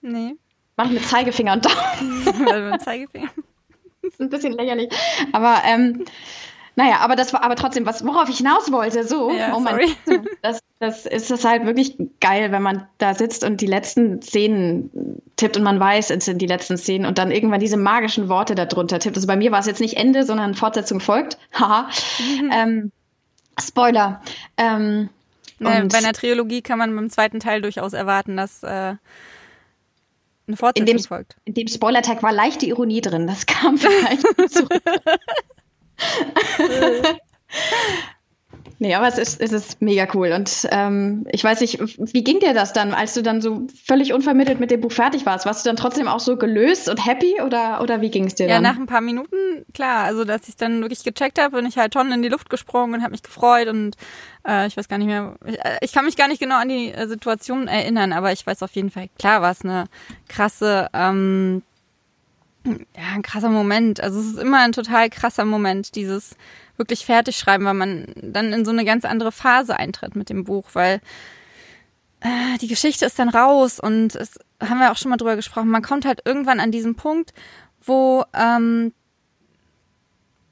[0.03, 0.37] Nee.
[0.77, 2.71] Mach ich mit Zeigefinger und Daumen.
[2.71, 3.31] mit Zeigefinger.
[4.03, 4.93] das ist ein bisschen lächerlich.
[5.33, 6.05] Aber ähm,
[6.77, 9.79] naja, aber das war aber trotzdem, was, worauf ich hinaus wollte, so, ja, oh mein
[9.79, 14.21] Gott, das, das ist das halt wirklich geil, wenn man da sitzt und die letzten
[14.21, 18.29] Szenen tippt und man weiß, es sind die letzten Szenen und dann irgendwann diese magischen
[18.29, 19.17] Worte darunter tippt.
[19.17, 21.39] Also bei mir war es jetzt nicht Ende, sondern Fortsetzung folgt.
[21.55, 21.89] Haha.
[22.21, 22.51] Mhm.
[22.53, 22.93] Ähm,
[23.59, 24.21] Spoiler.
[24.59, 25.09] Ähm,
[25.59, 28.67] ja, bei einer Trilogie kann man beim zweiten Teil durchaus erwarten, dass äh,
[30.47, 31.37] eine Fortsetzung in dem, folgt.
[31.47, 33.27] In dem Spoiler-Tag war leichte Ironie drin.
[33.27, 34.21] Das kam vielleicht
[34.53, 34.83] zurück.
[38.79, 40.33] Nee, aber es ist, es ist mega cool.
[40.33, 44.13] Und ähm, ich weiß nicht, wie ging dir das dann, als du dann so völlig
[44.13, 45.47] unvermittelt mit dem Buch fertig warst?
[45.47, 48.47] Warst du dann trotzdem auch so gelöst und happy oder, oder wie ging es dir
[48.47, 48.65] ja, dann?
[48.65, 50.05] Ja, nach ein paar Minuten, klar.
[50.05, 52.95] Also, dass ich dann wirklich gecheckt habe, bin ich halt Tonnen in die Luft gesprungen
[52.95, 53.97] und habe mich gefreut und
[54.47, 56.69] äh, ich weiß gar nicht mehr, ich, äh, ich, kann mich gar nicht genau an
[56.69, 59.87] die äh, Situation erinnern, aber ich weiß auf jeden Fall, klar war es eine
[60.29, 61.63] krasse ähm,
[62.67, 64.01] ja, ein krasser Moment.
[64.01, 66.37] Also es ist immer ein total krasser Moment, dieses
[66.77, 70.45] wirklich fertig schreiben, weil man dann in so eine ganz andere Phase eintritt mit dem
[70.45, 71.01] Buch, weil
[72.21, 75.69] äh, die Geschichte ist dann raus und es haben wir auch schon mal drüber gesprochen.
[75.69, 77.33] Man kommt halt irgendwann an diesen Punkt,
[77.83, 78.93] wo ähm,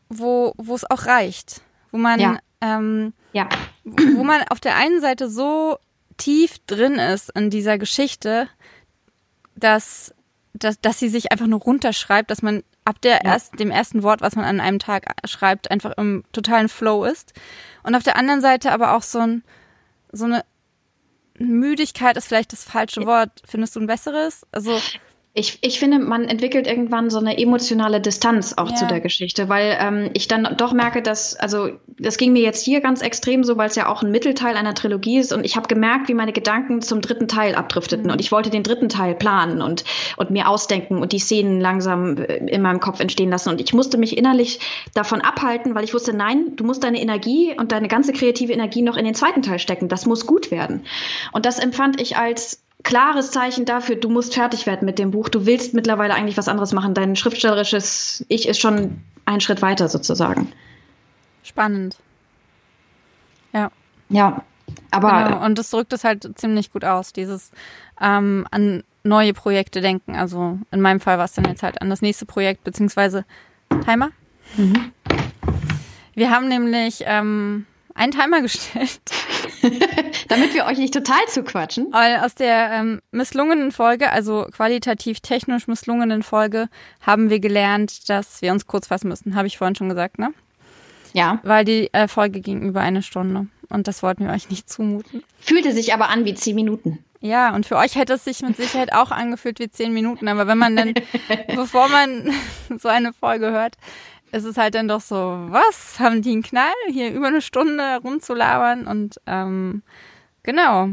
[0.08, 2.38] wo wo es auch reicht, wo man ja.
[2.60, 3.48] Ähm, ja.
[3.84, 5.78] wo man auf der einen Seite so
[6.16, 8.48] tief drin ist in dieser Geschichte,
[9.56, 10.13] dass
[10.54, 13.32] dass, dass sie sich einfach nur runterschreibt, dass man ab der ja.
[13.32, 17.32] erst, dem ersten Wort, was man an einem Tag schreibt, einfach im totalen Flow ist.
[17.82, 19.42] Und auf der anderen Seite aber auch so, ein,
[20.12, 20.44] so eine
[21.38, 23.42] Müdigkeit ist vielleicht das falsche Wort.
[23.46, 24.46] Findest du ein besseres?
[24.52, 24.80] Also
[25.36, 28.76] Ich, ich finde, man entwickelt irgendwann so eine emotionale Distanz auch ja.
[28.76, 32.64] zu der Geschichte, weil ähm, ich dann doch merke, dass, also das ging mir jetzt
[32.64, 35.56] hier ganz extrem so, weil es ja auch ein Mittelteil einer Trilogie ist und ich
[35.56, 38.12] habe gemerkt, wie meine Gedanken zum dritten Teil abdrifteten mhm.
[38.12, 39.82] und ich wollte den dritten Teil planen und,
[40.16, 43.74] und mir ausdenken und die Szenen langsam äh, in meinem Kopf entstehen lassen und ich
[43.74, 44.60] musste mich innerlich
[44.94, 48.82] davon abhalten, weil ich wusste, nein, du musst deine Energie und deine ganze kreative Energie
[48.82, 50.84] noch in den zweiten Teil stecken, das muss gut werden.
[51.32, 55.28] Und das empfand ich als klares Zeichen dafür, du musst fertig werden mit dem Buch.
[55.28, 56.94] Du willst mittlerweile eigentlich was anderes machen.
[56.94, 60.52] Dein schriftstellerisches Ich ist schon einen Schritt weiter sozusagen.
[61.42, 61.96] Spannend.
[63.52, 63.70] Ja.
[64.10, 64.44] Ja,
[64.90, 65.24] aber.
[65.24, 65.44] Genau.
[65.44, 67.50] Und das drückt es halt ziemlich gut aus, dieses
[68.00, 70.14] ähm, an neue Projekte denken.
[70.14, 73.24] Also in meinem Fall war es dann jetzt halt an das nächste Projekt, beziehungsweise
[73.84, 74.10] Timer.
[74.56, 74.92] Mhm.
[76.14, 79.00] Wir haben nämlich ähm, einen Timer gestellt.
[80.28, 81.88] Damit wir euch nicht total zuquatschen.
[81.92, 86.68] Weil aus der ähm, misslungenen Folge, also qualitativ technisch misslungenen Folge,
[87.00, 89.34] haben wir gelernt, dass wir uns kurz fassen müssen.
[89.34, 90.32] Habe ich vorhin schon gesagt, ne?
[91.12, 91.38] Ja.
[91.42, 93.46] Weil die äh, Folge ging über eine Stunde.
[93.68, 95.22] Und das wollten wir euch nicht zumuten.
[95.40, 97.04] Fühlte sich aber an wie zehn Minuten.
[97.20, 100.28] Ja, und für euch hätte es sich mit Sicherheit auch angefühlt wie zehn Minuten.
[100.28, 100.92] Aber wenn man dann,
[101.54, 102.30] bevor man
[102.78, 103.76] so eine Folge hört,
[104.34, 105.16] ist es halt dann doch so,
[105.48, 105.98] was?
[106.00, 108.86] Haben die einen Knall, hier über eine Stunde rumzulabern?
[108.86, 109.82] Und ähm,
[110.42, 110.90] genau.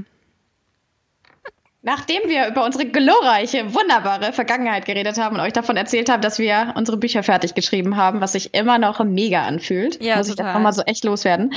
[1.83, 6.37] Nachdem wir über unsere glorreiche, wunderbare Vergangenheit geredet haben und euch davon erzählt haben, dass
[6.37, 10.45] wir unsere Bücher fertig geschrieben haben, was sich immer noch mega anfühlt, ja, muss total.
[10.45, 11.53] ich das nochmal so echt loswerden,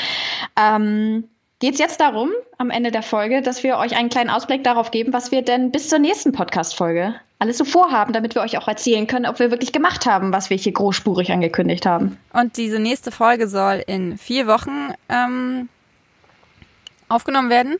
[0.59, 1.29] ähm,
[1.65, 4.91] geht es jetzt darum, am Ende der Folge, dass wir euch einen kleinen Ausblick darauf
[4.91, 8.69] geben, was wir denn bis zur nächsten Podcast-Folge alles so vorhaben, damit wir euch auch
[8.69, 12.19] erzählen können, ob wir wirklich gemacht haben, was wir hier großspurig angekündigt haben.
[12.35, 15.71] Und diese nächste Folge soll in vier Wochen ähm,
[17.09, 17.77] aufgenommen werden.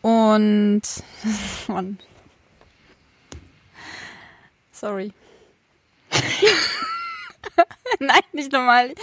[0.00, 0.80] Und
[1.68, 1.98] Mann.
[4.72, 5.12] Sorry.
[7.98, 8.94] Nein, nicht normal.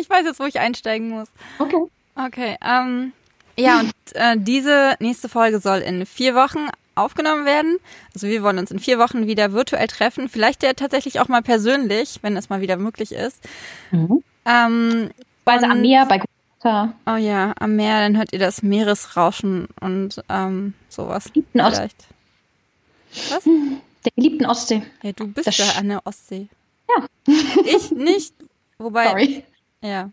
[0.00, 1.28] Ich weiß jetzt, wo ich einsteigen muss.
[1.58, 1.84] Okay.
[2.16, 2.56] Okay.
[2.64, 3.12] Ähm,
[3.56, 7.78] ja, und äh, diese nächste Folge soll in vier Wochen aufgenommen werden.
[8.14, 10.28] Also wir wollen uns in vier Wochen wieder virtuell treffen.
[10.28, 13.42] Vielleicht ja tatsächlich auch mal persönlich, wenn es mal wieder möglich ist.
[13.90, 14.22] Mhm.
[14.44, 15.10] Ähm,
[15.44, 16.94] bei am Meer, bei Guter.
[17.06, 21.30] Oh ja, am Meer, dann hört ihr das Meeresrauschen und ähm, sowas.
[21.52, 22.06] Vielleicht.
[23.30, 23.44] Was?
[23.44, 24.82] Der geliebten Ostsee.
[25.02, 26.48] Ja, du bist das ja an der Ostsee.
[26.88, 27.06] Ja.
[27.64, 28.34] Ich nicht.
[28.78, 29.06] Wobei.
[29.08, 29.44] Sorry.
[29.80, 30.10] Ja.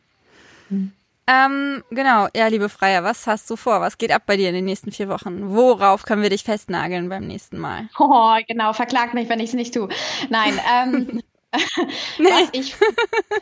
[0.70, 0.92] Hm.
[1.32, 3.82] Ähm, genau, ja, liebe Freier, was hast du vor?
[3.82, 5.54] Was geht ab bei dir in den nächsten vier Wochen?
[5.54, 7.88] Worauf können wir dich festnageln beim nächsten Mal?
[8.00, 9.90] Oh, genau, verklagt mich, wenn ich es nicht tue.
[10.30, 11.22] Nein, ähm.
[12.20, 12.76] was ich.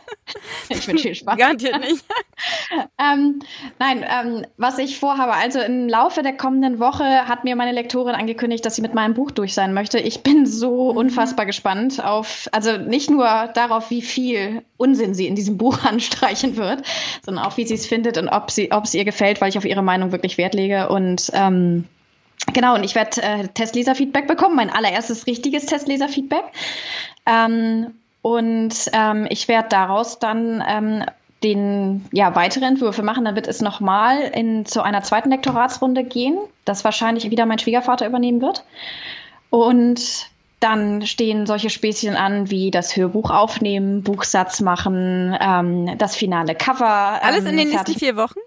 [0.70, 1.38] ich wünsche viel Spaß.
[1.38, 2.06] Garantiert nicht.
[2.98, 3.40] ähm,
[3.80, 8.16] nein, ähm, was ich vorhabe, also im Laufe der kommenden Woche hat mir meine Lektorin
[8.16, 10.00] angekündigt, dass sie mit meinem Buch durch sein möchte.
[10.00, 10.98] Ich bin so mhm.
[10.98, 16.56] unfassbar gespannt auf, also nicht nur darauf, wie viel Unsinn sie in diesem Buch anstreichen
[16.56, 16.84] wird,
[17.26, 19.58] sondern auch, wie sie es findet und ob, sie, ob es ihr gefällt, weil ich
[19.58, 20.88] auf ihre Meinung wirklich Wert lege.
[20.90, 21.86] Und ähm,
[22.54, 26.46] Genau, und ich werde äh, Testleser-Feedback bekommen, mein allererstes richtiges Testleser-Feedback.
[27.26, 31.04] Ähm, und ähm, ich werde daraus dann ähm,
[31.44, 33.26] den ja, weitere Entwürfe machen.
[33.26, 34.32] Dann wird es nochmal
[34.66, 38.64] zu einer zweiten Lektoratsrunde gehen, das wahrscheinlich wieder mein Schwiegervater übernehmen wird.
[39.50, 40.30] Und
[40.60, 47.20] dann stehen solche Späßchen an wie das Hörbuch aufnehmen, Buchsatz machen, ähm, das finale Cover.
[47.22, 48.40] Alles in den nächsten vier Wochen?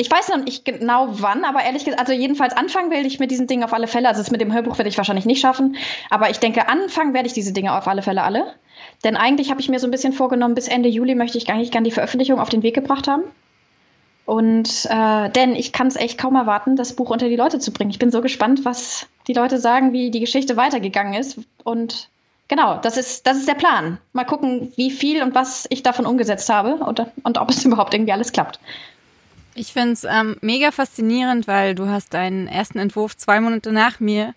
[0.00, 3.32] Ich weiß noch nicht genau wann, aber ehrlich gesagt, also jedenfalls anfangen will ich mit
[3.32, 4.08] diesen Dingen auf alle Fälle.
[4.08, 5.76] Also das mit dem Hörbuch werde ich wahrscheinlich nicht schaffen,
[6.08, 8.54] aber ich denke, anfangen werde ich diese Dinge auf alle Fälle alle.
[9.02, 11.72] Denn eigentlich habe ich mir so ein bisschen vorgenommen, bis Ende Juli möchte ich eigentlich
[11.72, 13.24] gerne die Veröffentlichung auf den Weg gebracht haben.
[14.24, 17.72] Und äh, denn ich kann es echt kaum erwarten, das Buch unter die Leute zu
[17.72, 17.90] bringen.
[17.90, 21.40] Ich bin so gespannt, was die Leute sagen, wie die Geschichte weitergegangen ist.
[21.64, 22.10] Und
[22.46, 23.98] genau, das ist, das ist der Plan.
[24.12, 27.94] Mal gucken, wie viel und was ich davon umgesetzt habe und, und ob es überhaupt
[27.94, 28.60] irgendwie alles klappt.
[29.58, 33.98] Ich finde es ähm, mega faszinierend, weil du hast deinen ersten Entwurf zwei Monate nach
[33.98, 34.36] mir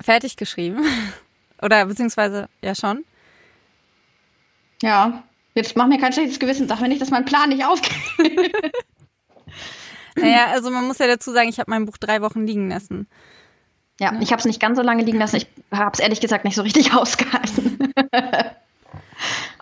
[0.00, 0.84] fertig geschrieben.
[1.60, 3.04] Oder beziehungsweise ja schon.
[4.80, 5.24] Ja,
[5.54, 6.68] jetzt mach mir kein schlechtes Gewissen.
[6.68, 8.54] Sag mir nicht, dass mein Plan nicht aufgeht.
[10.14, 13.08] naja, also man muss ja dazu sagen, ich habe mein Buch drei Wochen liegen lassen.
[13.98, 14.20] Ja, ja.
[14.20, 15.38] ich habe es nicht ganz so lange liegen lassen.
[15.38, 17.92] Ich habe es ehrlich gesagt nicht so richtig ausgehalten.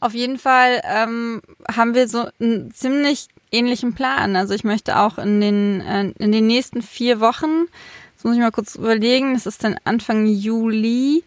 [0.06, 4.36] Auf jeden Fall ähm, haben wir so einen ziemlich ähnlichen Plan.
[4.36, 7.66] Also ich möchte auch in den, äh, in den nächsten vier Wochen,
[8.14, 11.24] das muss ich mal kurz überlegen, das ist dann Anfang Juli,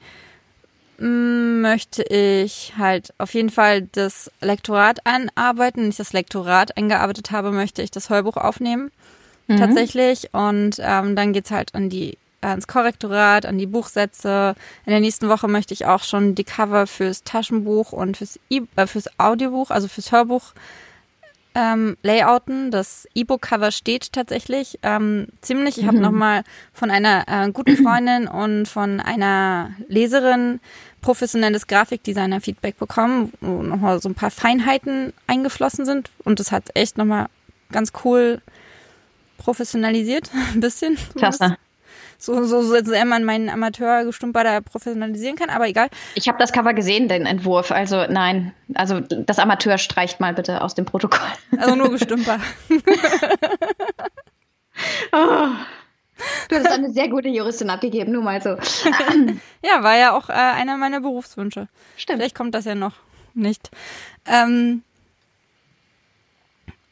[0.98, 5.82] mm, möchte ich halt auf jeden Fall das Lektorat anarbeiten.
[5.82, 8.92] Wenn ich das Lektorat eingearbeitet habe, möchte ich das Heubuch aufnehmen.
[9.48, 9.58] Mhm.
[9.58, 10.34] Tatsächlich.
[10.34, 14.56] Und ähm, dann geht's halt an die ans Korrektorat, an die Buchsätze.
[14.86, 18.62] In der nächsten Woche möchte ich auch schon die Cover fürs Taschenbuch und fürs, e
[18.76, 20.54] äh, fürs Audiobuch, also fürs Hörbuch
[21.56, 22.72] ähm, layouten.
[22.72, 25.78] Das E-Book-Cover steht tatsächlich ähm, ziemlich.
[25.78, 26.04] Ich habe mhm.
[26.04, 30.60] nochmal von einer äh, guten Freundin und von einer Leserin
[31.02, 36.10] professionelles Grafikdesigner-Feedback bekommen, wo nochmal so ein paar Feinheiten eingeflossen sind.
[36.24, 37.28] Und das hat echt nochmal
[37.72, 38.42] ganz cool
[39.38, 40.98] professionalisiert, ein bisschen.
[41.16, 41.58] Klasse.
[42.22, 45.88] So, so, sehr man meinen Amateurgestumper da professionalisieren kann, aber egal.
[46.16, 47.72] Ich habe das Cover gesehen, den Entwurf.
[47.72, 51.30] Also nein, also das Amateur streicht mal bitte aus dem Protokoll.
[51.58, 52.42] Also nur Gestümper.
[55.14, 55.48] oh.
[56.50, 58.50] Du hast eine sehr gute Juristin abgegeben, nur mal so.
[59.64, 61.70] ja, war ja auch äh, einer meiner Berufswünsche.
[61.96, 62.20] Stimmt.
[62.20, 62.96] Vielleicht kommt das ja noch
[63.34, 63.72] nicht.
[64.26, 64.84] Ähm,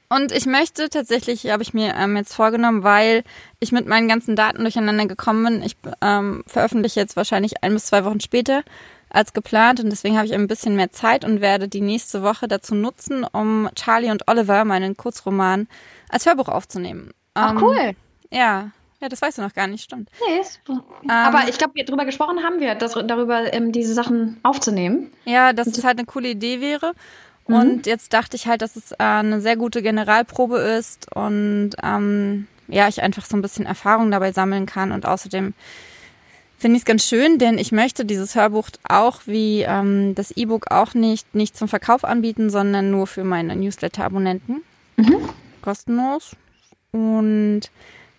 [0.09, 3.23] und ich möchte tatsächlich, habe ich mir ähm, jetzt vorgenommen, weil
[3.59, 5.63] ich mit meinen ganzen Daten durcheinander gekommen bin.
[5.63, 8.63] Ich ähm, veröffentliche jetzt wahrscheinlich ein bis zwei Wochen später
[9.09, 12.47] als geplant und deswegen habe ich ein bisschen mehr Zeit und werde die nächste Woche
[12.47, 15.67] dazu nutzen, um Charlie und Oliver, meinen Kurzroman,
[16.09, 17.11] als Hörbuch aufzunehmen.
[17.33, 17.91] Ach ähm, cool.
[18.31, 20.09] Ja, ja, das weißt du noch gar nicht, stimmt.
[20.27, 24.39] Nee, ist, ähm, aber ich glaube, darüber gesprochen haben wir, dass, darüber ähm, diese Sachen
[24.41, 25.13] aufzunehmen.
[25.25, 26.93] Ja, dass es halt eine coole Idee wäre.
[27.47, 27.55] Mhm.
[27.55, 32.47] Und jetzt dachte ich halt, dass es äh, eine sehr gute Generalprobe ist und ähm,
[32.67, 34.91] ja, ich einfach so ein bisschen Erfahrung dabei sammeln kann.
[34.91, 35.53] Und außerdem
[36.57, 40.71] finde ich es ganz schön, denn ich möchte dieses Hörbuch auch wie ähm, das E-Book
[40.71, 44.63] auch nicht, nicht zum Verkauf anbieten, sondern nur für meine Newsletter-Abonnenten.
[44.97, 45.29] Mhm.
[45.61, 46.35] Kostenlos.
[46.91, 47.61] Und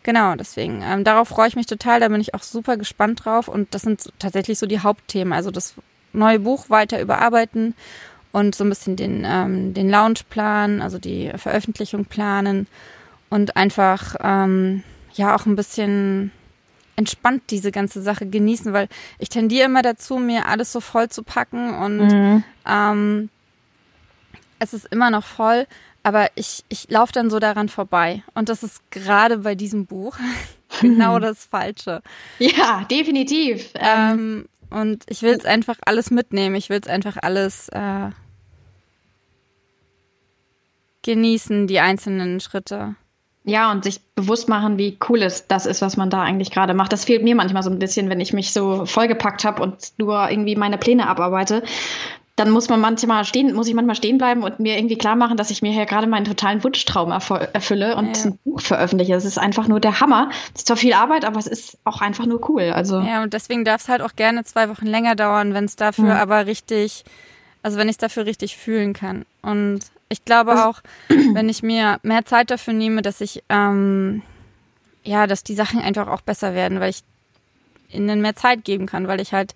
[0.03, 3.49] genau, deswegen, ähm, darauf freue ich mich total, da bin ich auch super gespannt drauf.
[3.49, 5.33] Und das sind tatsächlich so die Hauptthemen.
[5.33, 5.75] Also das
[6.13, 7.75] neue Buch weiter überarbeiten
[8.33, 12.67] und so ein bisschen den, ähm, den Launchplan, also die Veröffentlichung planen
[13.31, 14.83] und einfach ähm,
[15.15, 16.33] ja auch ein bisschen
[16.97, 18.89] entspannt diese ganze Sache genießen, weil
[19.19, 22.45] ich tendiere immer dazu, mir alles so voll zu packen und mhm.
[22.67, 23.31] ähm,
[24.59, 25.67] es ist immer noch voll,
[26.03, 28.23] aber ich, ich laufe dann so daran vorbei.
[28.35, 30.17] Und das ist gerade bei diesem Buch
[30.81, 32.03] genau das Falsche.
[32.39, 33.71] Ja, definitiv.
[33.75, 36.55] Ähm, und ich will es einfach alles mitnehmen.
[36.55, 38.11] Ich will es einfach alles äh,
[41.03, 42.97] genießen, die einzelnen Schritte.
[43.45, 46.75] Ja, und sich bewusst machen, wie cool es das ist, was man da eigentlich gerade
[46.75, 46.93] macht.
[46.93, 50.29] Das fehlt mir manchmal so ein bisschen, wenn ich mich so vollgepackt habe und nur
[50.31, 51.63] irgendwie meine Pläne abarbeite.
[52.39, 55.37] Dann muss man manchmal stehen, muss ich manchmal stehen bleiben und mir irgendwie klar machen,
[55.37, 58.25] dass ich mir hier gerade meinen totalen Wunschtraum erfülle und ja.
[58.27, 59.13] ein Buch veröffentliche.
[59.13, 60.31] Das ist einfach nur der Hammer.
[60.55, 62.71] Es ist zwar viel Arbeit, aber es ist auch einfach nur cool.
[62.73, 65.75] Also ja, und deswegen darf es halt auch gerne zwei Wochen länger dauern, wenn es
[65.75, 66.11] dafür mhm.
[66.21, 67.05] aber richtig,
[67.65, 69.25] also wenn ich es dafür richtig fühlen kann.
[69.43, 74.23] Und ich glaube also auch, wenn ich mir mehr Zeit dafür nehme, dass ich, ähm,
[75.03, 77.03] ja, dass die Sachen einfach auch besser werden, weil ich
[77.91, 79.55] ihnen mehr Zeit geben kann, weil ich halt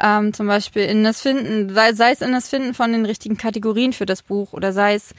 [0.00, 3.36] ähm, zum Beispiel in das Finden, sei, sei es in das Finden von den richtigen
[3.36, 5.14] Kategorien für das Buch oder sei es,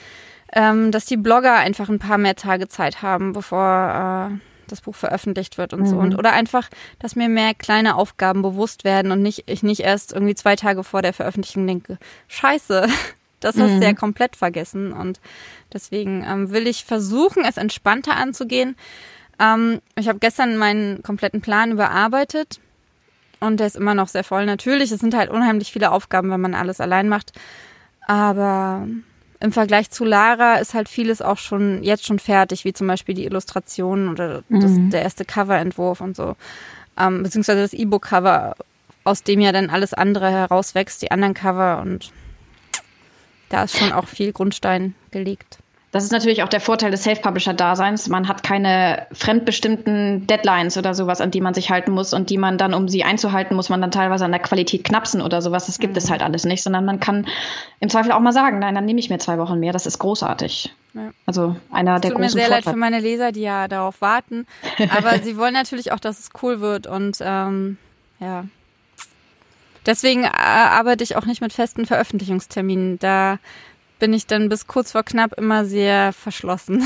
[0.53, 4.37] ähm, dass die Blogger einfach ein paar mehr Tage Zeit haben, bevor äh,
[4.67, 5.85] das Buch veröffentlicht wird und mhm.
[5.85, 5.97] so.
[5.97, 10.13] Und, oder einfach, dass mir mehr kleine Aufgaben bewusst werden und nicht, ich nicht erst
[10.13, 12.87] irgendwie zwei Tage vor der Veröffentlichung denke, scheiße,
[13.39, 13.79] das hast mhm.
[13.81, 14.93] du ja komplett vergessen.
[14.93, 15.19] Und
[15.73, 18.75] deswegen ähm, will ich versuchen, es entspannter anzugehen.
[19.39, 22.59] Ähm, ich habe gestern meinen kompletten Plan überarbeitet
[23.39, 24.45] und der ist immer noch sehr voll.
[24.45, 27.32] Natürlich, es sind halt unheimlich viele Aufgaben, wenn man alles allein macht.
[28.08, 28.88] Aber
[29.39, 33.15] im Vergleich zu Lara ist halt vieles auch schon jetzt schon fertig, wie zum Beispiel
[33.15, 34.89] die Illustrationen oder das, mhm.
[34.89, 36.36] der erste Coverentwurf und so.
[36.97, 38.56] Ähm, beziehungsweise das E-Book-Cover,
[39.06, 42.12] aus dem ja dann alles andere herauswächst, die anderen Cover und
[43.47, 45.60] da ist schon auch viel Grundstein gelegt.
[45.91, 48.10] Das ist natürlich auch der Vorteil des Self-Publisher-Daseins.
[48.10, 52.38] Man hat keine fremdbestimmten Deadlines oder sowas, an die man sich halten muss und die
[52.38, 55.65] man dann, um sie einzuhalten, muss man dann teilweise an der Qualität knapsen oder sowas.
[55.65, 55.97] Das gibt mhm.
[55.97, 57.25] es halt alles nicht, sondern man kann
[57.80, 59.73] im Zweifel auch mal sagen, nein, dann nehme ich mir zwei Wochen mehr.
[59.73, 60.71] Das ist großartig.
[60.93, 61.10] Ja.
[61.25, 62.65] Also einer es der tut großen mir sehr Vorteile.
[62.65, 64.45] leid für meine Leser, die ja darauf warten.
[64.95, 67.78] Aber sie wollen natürlich auch, dass es cool wird und ähm,
[68.19, 68.45] ja,
[69.86, 72.99] Deswegen äh, arbeite ich auch nicht mit festen Veröffentlichungsterminen.
[72.99, 73.39] Da
[73.99, 76.83] bin ich dann bis kurz vor knapp immer sehr verschlossen.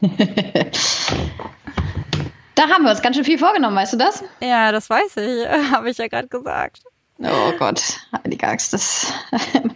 [2.54, 4.24] da haben wir uns ganz schön viel vorgenommen, weißt du das?
[4.40, 6.80] Ja, das weiß ich, habe ich ja gerade gesagt.
[7.18, 9.12] Oh Gott, Heilige Axt, das.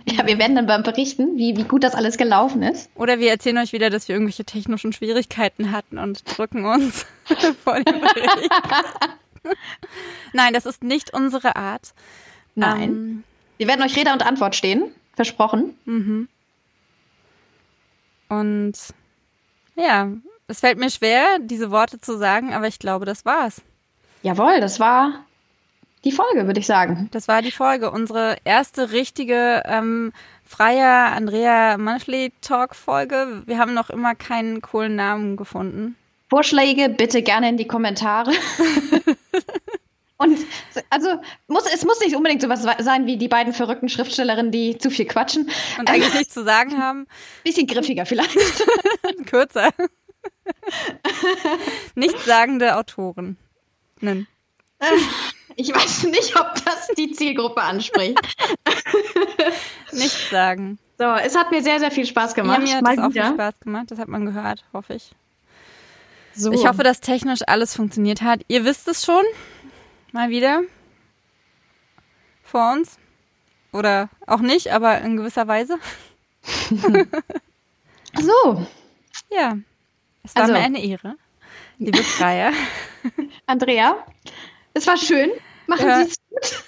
[0.07, 2.91] ja, wir werden dann beim berichten, wie, wie gut das alles gelaufen ist.
[2.97, 7.07] Oder wir erzählen euch wieder, dass wir irgendwelche technischen Schwierigkeiten hatten und drücken uns
[7.63, 8.51] vor dem Bericht.
[10.33, 11.93] Nein, das ist nicht unsere Art.
[12.57, 12.83] Nein.
[12.83, 13.25] Ähm,
[13.59, 14.91] Wir werden euch Rede und Antwort stehen.
[15.15, 15.79] Versprochen.
[15.85, 16.29] Mhm.
[18.29, 18.75] Und
[19.75, 20.09] ja,
[20.49, 23.63] es fällt mir schwer, diese Worte zu sagen, aber ich glaube, das war's.
[24.23, 25.25] Jawohl, das war
[26.05, 27.09] die Folge, würde ich sagen.
[27.11, 27.91] Das war die Folge.
[27.91, 30.13] Unsere erste richtige ähm,
[30.45, 33.43] freie Andrea Monthly Talk Folge.
[33.47, 35.97] Wir haben noch immer keinen coolen Namen gefunden.
[36.31, 38.33] Vorschläge bitte gerne in die Kommentare.
[40.19, 40.39] Und
[40.89, 44.91] also muss, es muss nicht unbedingt sowas sein wie die beiden verrückten Schriftstellerinnen, die zu
[44.91, 45.51] viel quatschen.
[45.79, 47.07] Und eigentlich nichts zu sagen haben.
[47.45, 48.37] Bisschen griffiger vielleicht.
[49.27, 49.71] Kürzer.
[51.95, 53.37] Nichtssagende Autoren.
[54.01, 54.27] Nein.
[55.57, 58.19] Ich weiß nicht, ob das die Zielgruppe anspricht.
[59.93, 60.79] Nichts sagen.
[60.99, 62.59] So, es hat mir sehr, sehr viel Spaß gemacht.
[62.61, 63.91] Ja, mir hat Mal es auch viel Spaß gemacht.
[63.91, 65.11] Das hat man gehört, hoffe ich.
[66.35, 66.53] So.
[66.53, 68.41] Ich hoffe, dass technisch alles funktioniert hat.
[68.49, 69.25] Ihr wisst es schon.
[70.13, 70.63] Mal wieder.
[72.43, 72.99] Vor uns.
[73.73, 75.79] Oder auch nicht, aber in gewisser Weise.
[78.15, 78.67] so.
[79.31, 79.59] Ja.
[80.23, 81.17] Es war also, mir eine Ehre.
[81.79, 82.53] Liebe Freier.
[83.47, 83.97] Andrea,
[84.75, 85.31] es war schön.
[85.67, 86.05] Machen ja.
[86.05, 86.65] Sie es gut.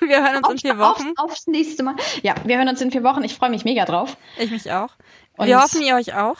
[0.08, 1.12] wir hören uns auf, in vier Wochen.
[1.16, 1.96] Auf, aufs nächste Mal.
[2.22, 3.22] Ja, wir hören uns in vier Wochen.
[3.22, 4.16] Ich freue mich mega drauf.
[4.38, 4.94] Ich mich auch.
[5.36, 6.38] Und wir hoffen, ihr euch auch.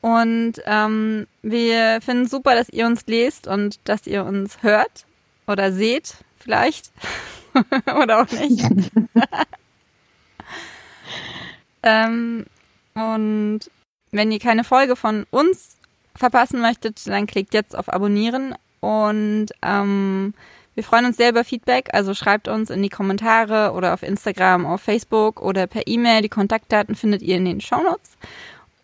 [0.00, 5.05] Und ähm, wir finden super, dass ihr uns lest und dass ihr uns hört
[5.46, 6.92] oder seht, vielleicht.
[8.00, 8.64] oder auch nicht.
[11.82, 12.46] ähm,
[12.94, 13.60] und
[14.10, 15.76] wenn ihr keine Folge von uns
[16.14, 20.34] verpassen möchtet, dann klickt jetzt auf Abonnieren und ähm,
[20.74, 24.66] wir freuen uns sehr über Feedback, also schreibt uns in die Kommentare oder auf Instagram,
[24.66, 26.20] auf Facebook oder per E-Mail.
[26.20, 28.18] Die Kontaktdaten findet ihr in den Shownotes.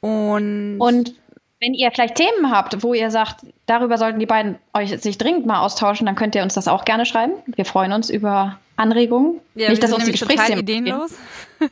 [0.00, 1.14] Und, und
[1.62, 5.46] wenn ihr vielleicht Themen habt, wo ihr sagt, darüber sollten die beiden euch sich dringend
[5.46, 7.34] mal austauschen, dann könnt ihr uns das auch gerne schreiben.
[7.46, 9.40] Wir freuen uns über Anregungen.
[9.54, 11.14] Ja, nicht, dass uns die Gesprächsthemen ideenlos.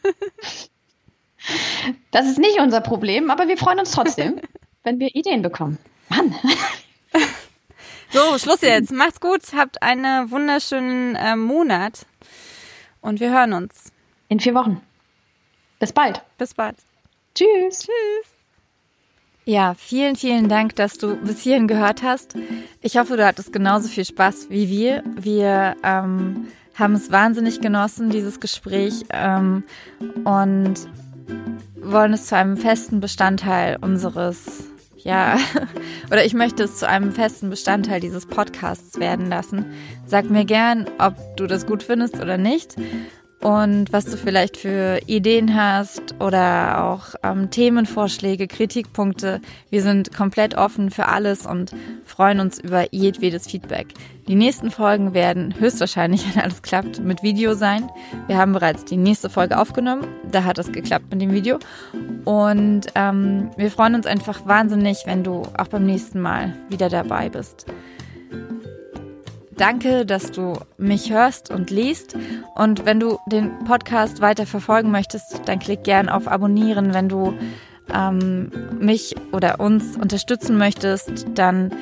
[2.11, 4.41] Das ist nicht unser Problem, aber wir freuen uns trotzdem,
[4.83, 5.79] wenn wir Ideen bekommen.
[6.09, 6.35] Mann.
[8.13, 8.91] So, Schluss jetzt.
[8.91, 9.41] Macht's gut.
[9.57, 12.07] Habt einen wunderschönen äh, Monat.
[13.01, 13.93] Und wir hören uns.
[14.29, 14.83] In vier Wochen.
[15.79, 16.21] Bis bald.
[16.37, 16.77] Bis bald.
[17.37, 17.87] Tschüss.
[17.87, 18.40] Tschüss.
[19.45, 22.35] Ja, vielen, vielen Dank, dass du bis hierhin gehört hast.
[22.83, 25.03] Ich hoffe, du hattest genauso viel Spaß wie wir.
[25.17, 29.65] Wir ähm, haben es wahnsinnig genossen, dieses Gespräch, ähm,
[30.25, 30.75] und
[31.83, 34.65] wollen es zu einem festen Bestandteil unseres
[35.03, 35.39] ja,
[36.11, 39.65] oder ich möchte es zu einem festen Bestandteil dieses Podcasts werden lassen.
[40.07, 42.77] Sag mir gern, ob du das gut findest oder nicht
[43.41, 49.41] und was du vielleicht für Ideen hast oder auch ähm, Themenvorschläge, Kritikpunkte.
[49.71, 51.73] Wir sind komplett offen für alles und
[52.05, 53.89] freuen uns über jedwedes Feedback.
[54.29, 57.89] Die nächsten Folgen werden höchstwahrscheinlich, wenn alles klappt, mit Video sein.
[58.27, 60.07] Wir haben bereits die nächste Folge aufgenommen.
[60.31, 61.59] Da hat es geklappt mit dem Video.
[62.27, 67.31] Und ähm, wir freuen uns einfach wahnsinnig, wenn du auch beim nächsten Mal wieder dabei
[67.31, 67.67] bist.
[69.61, 72.17] Danke, dass du mich hörst und liest.
[72.55, 76.95] Und wenn du den Podcast weiter verfolgen möchtest, dann klick gern auf Abonnieren.
[76.95, 77.35] Wenn du
[77.95, 78.51] ähm,
[78.81, 81.75] mich oder uns unterstützen möchtest, dann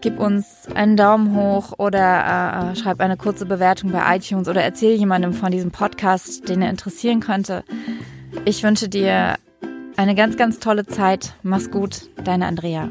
[0.00, 4.96] gib uns einen Daumen hoch oder äh, schreib eine kurze Bewertung bei iTunes oder erzähl
[4.96, 7.62] jemandem von diesem Podcast, den er interessieren könnte.
[8.44, 9.36] Ich wünsche dir
[9.96, 11.34] eine ganz, ganz tolle Zeit.
[11.44, 12.88] Mach's gut, deine Andrea.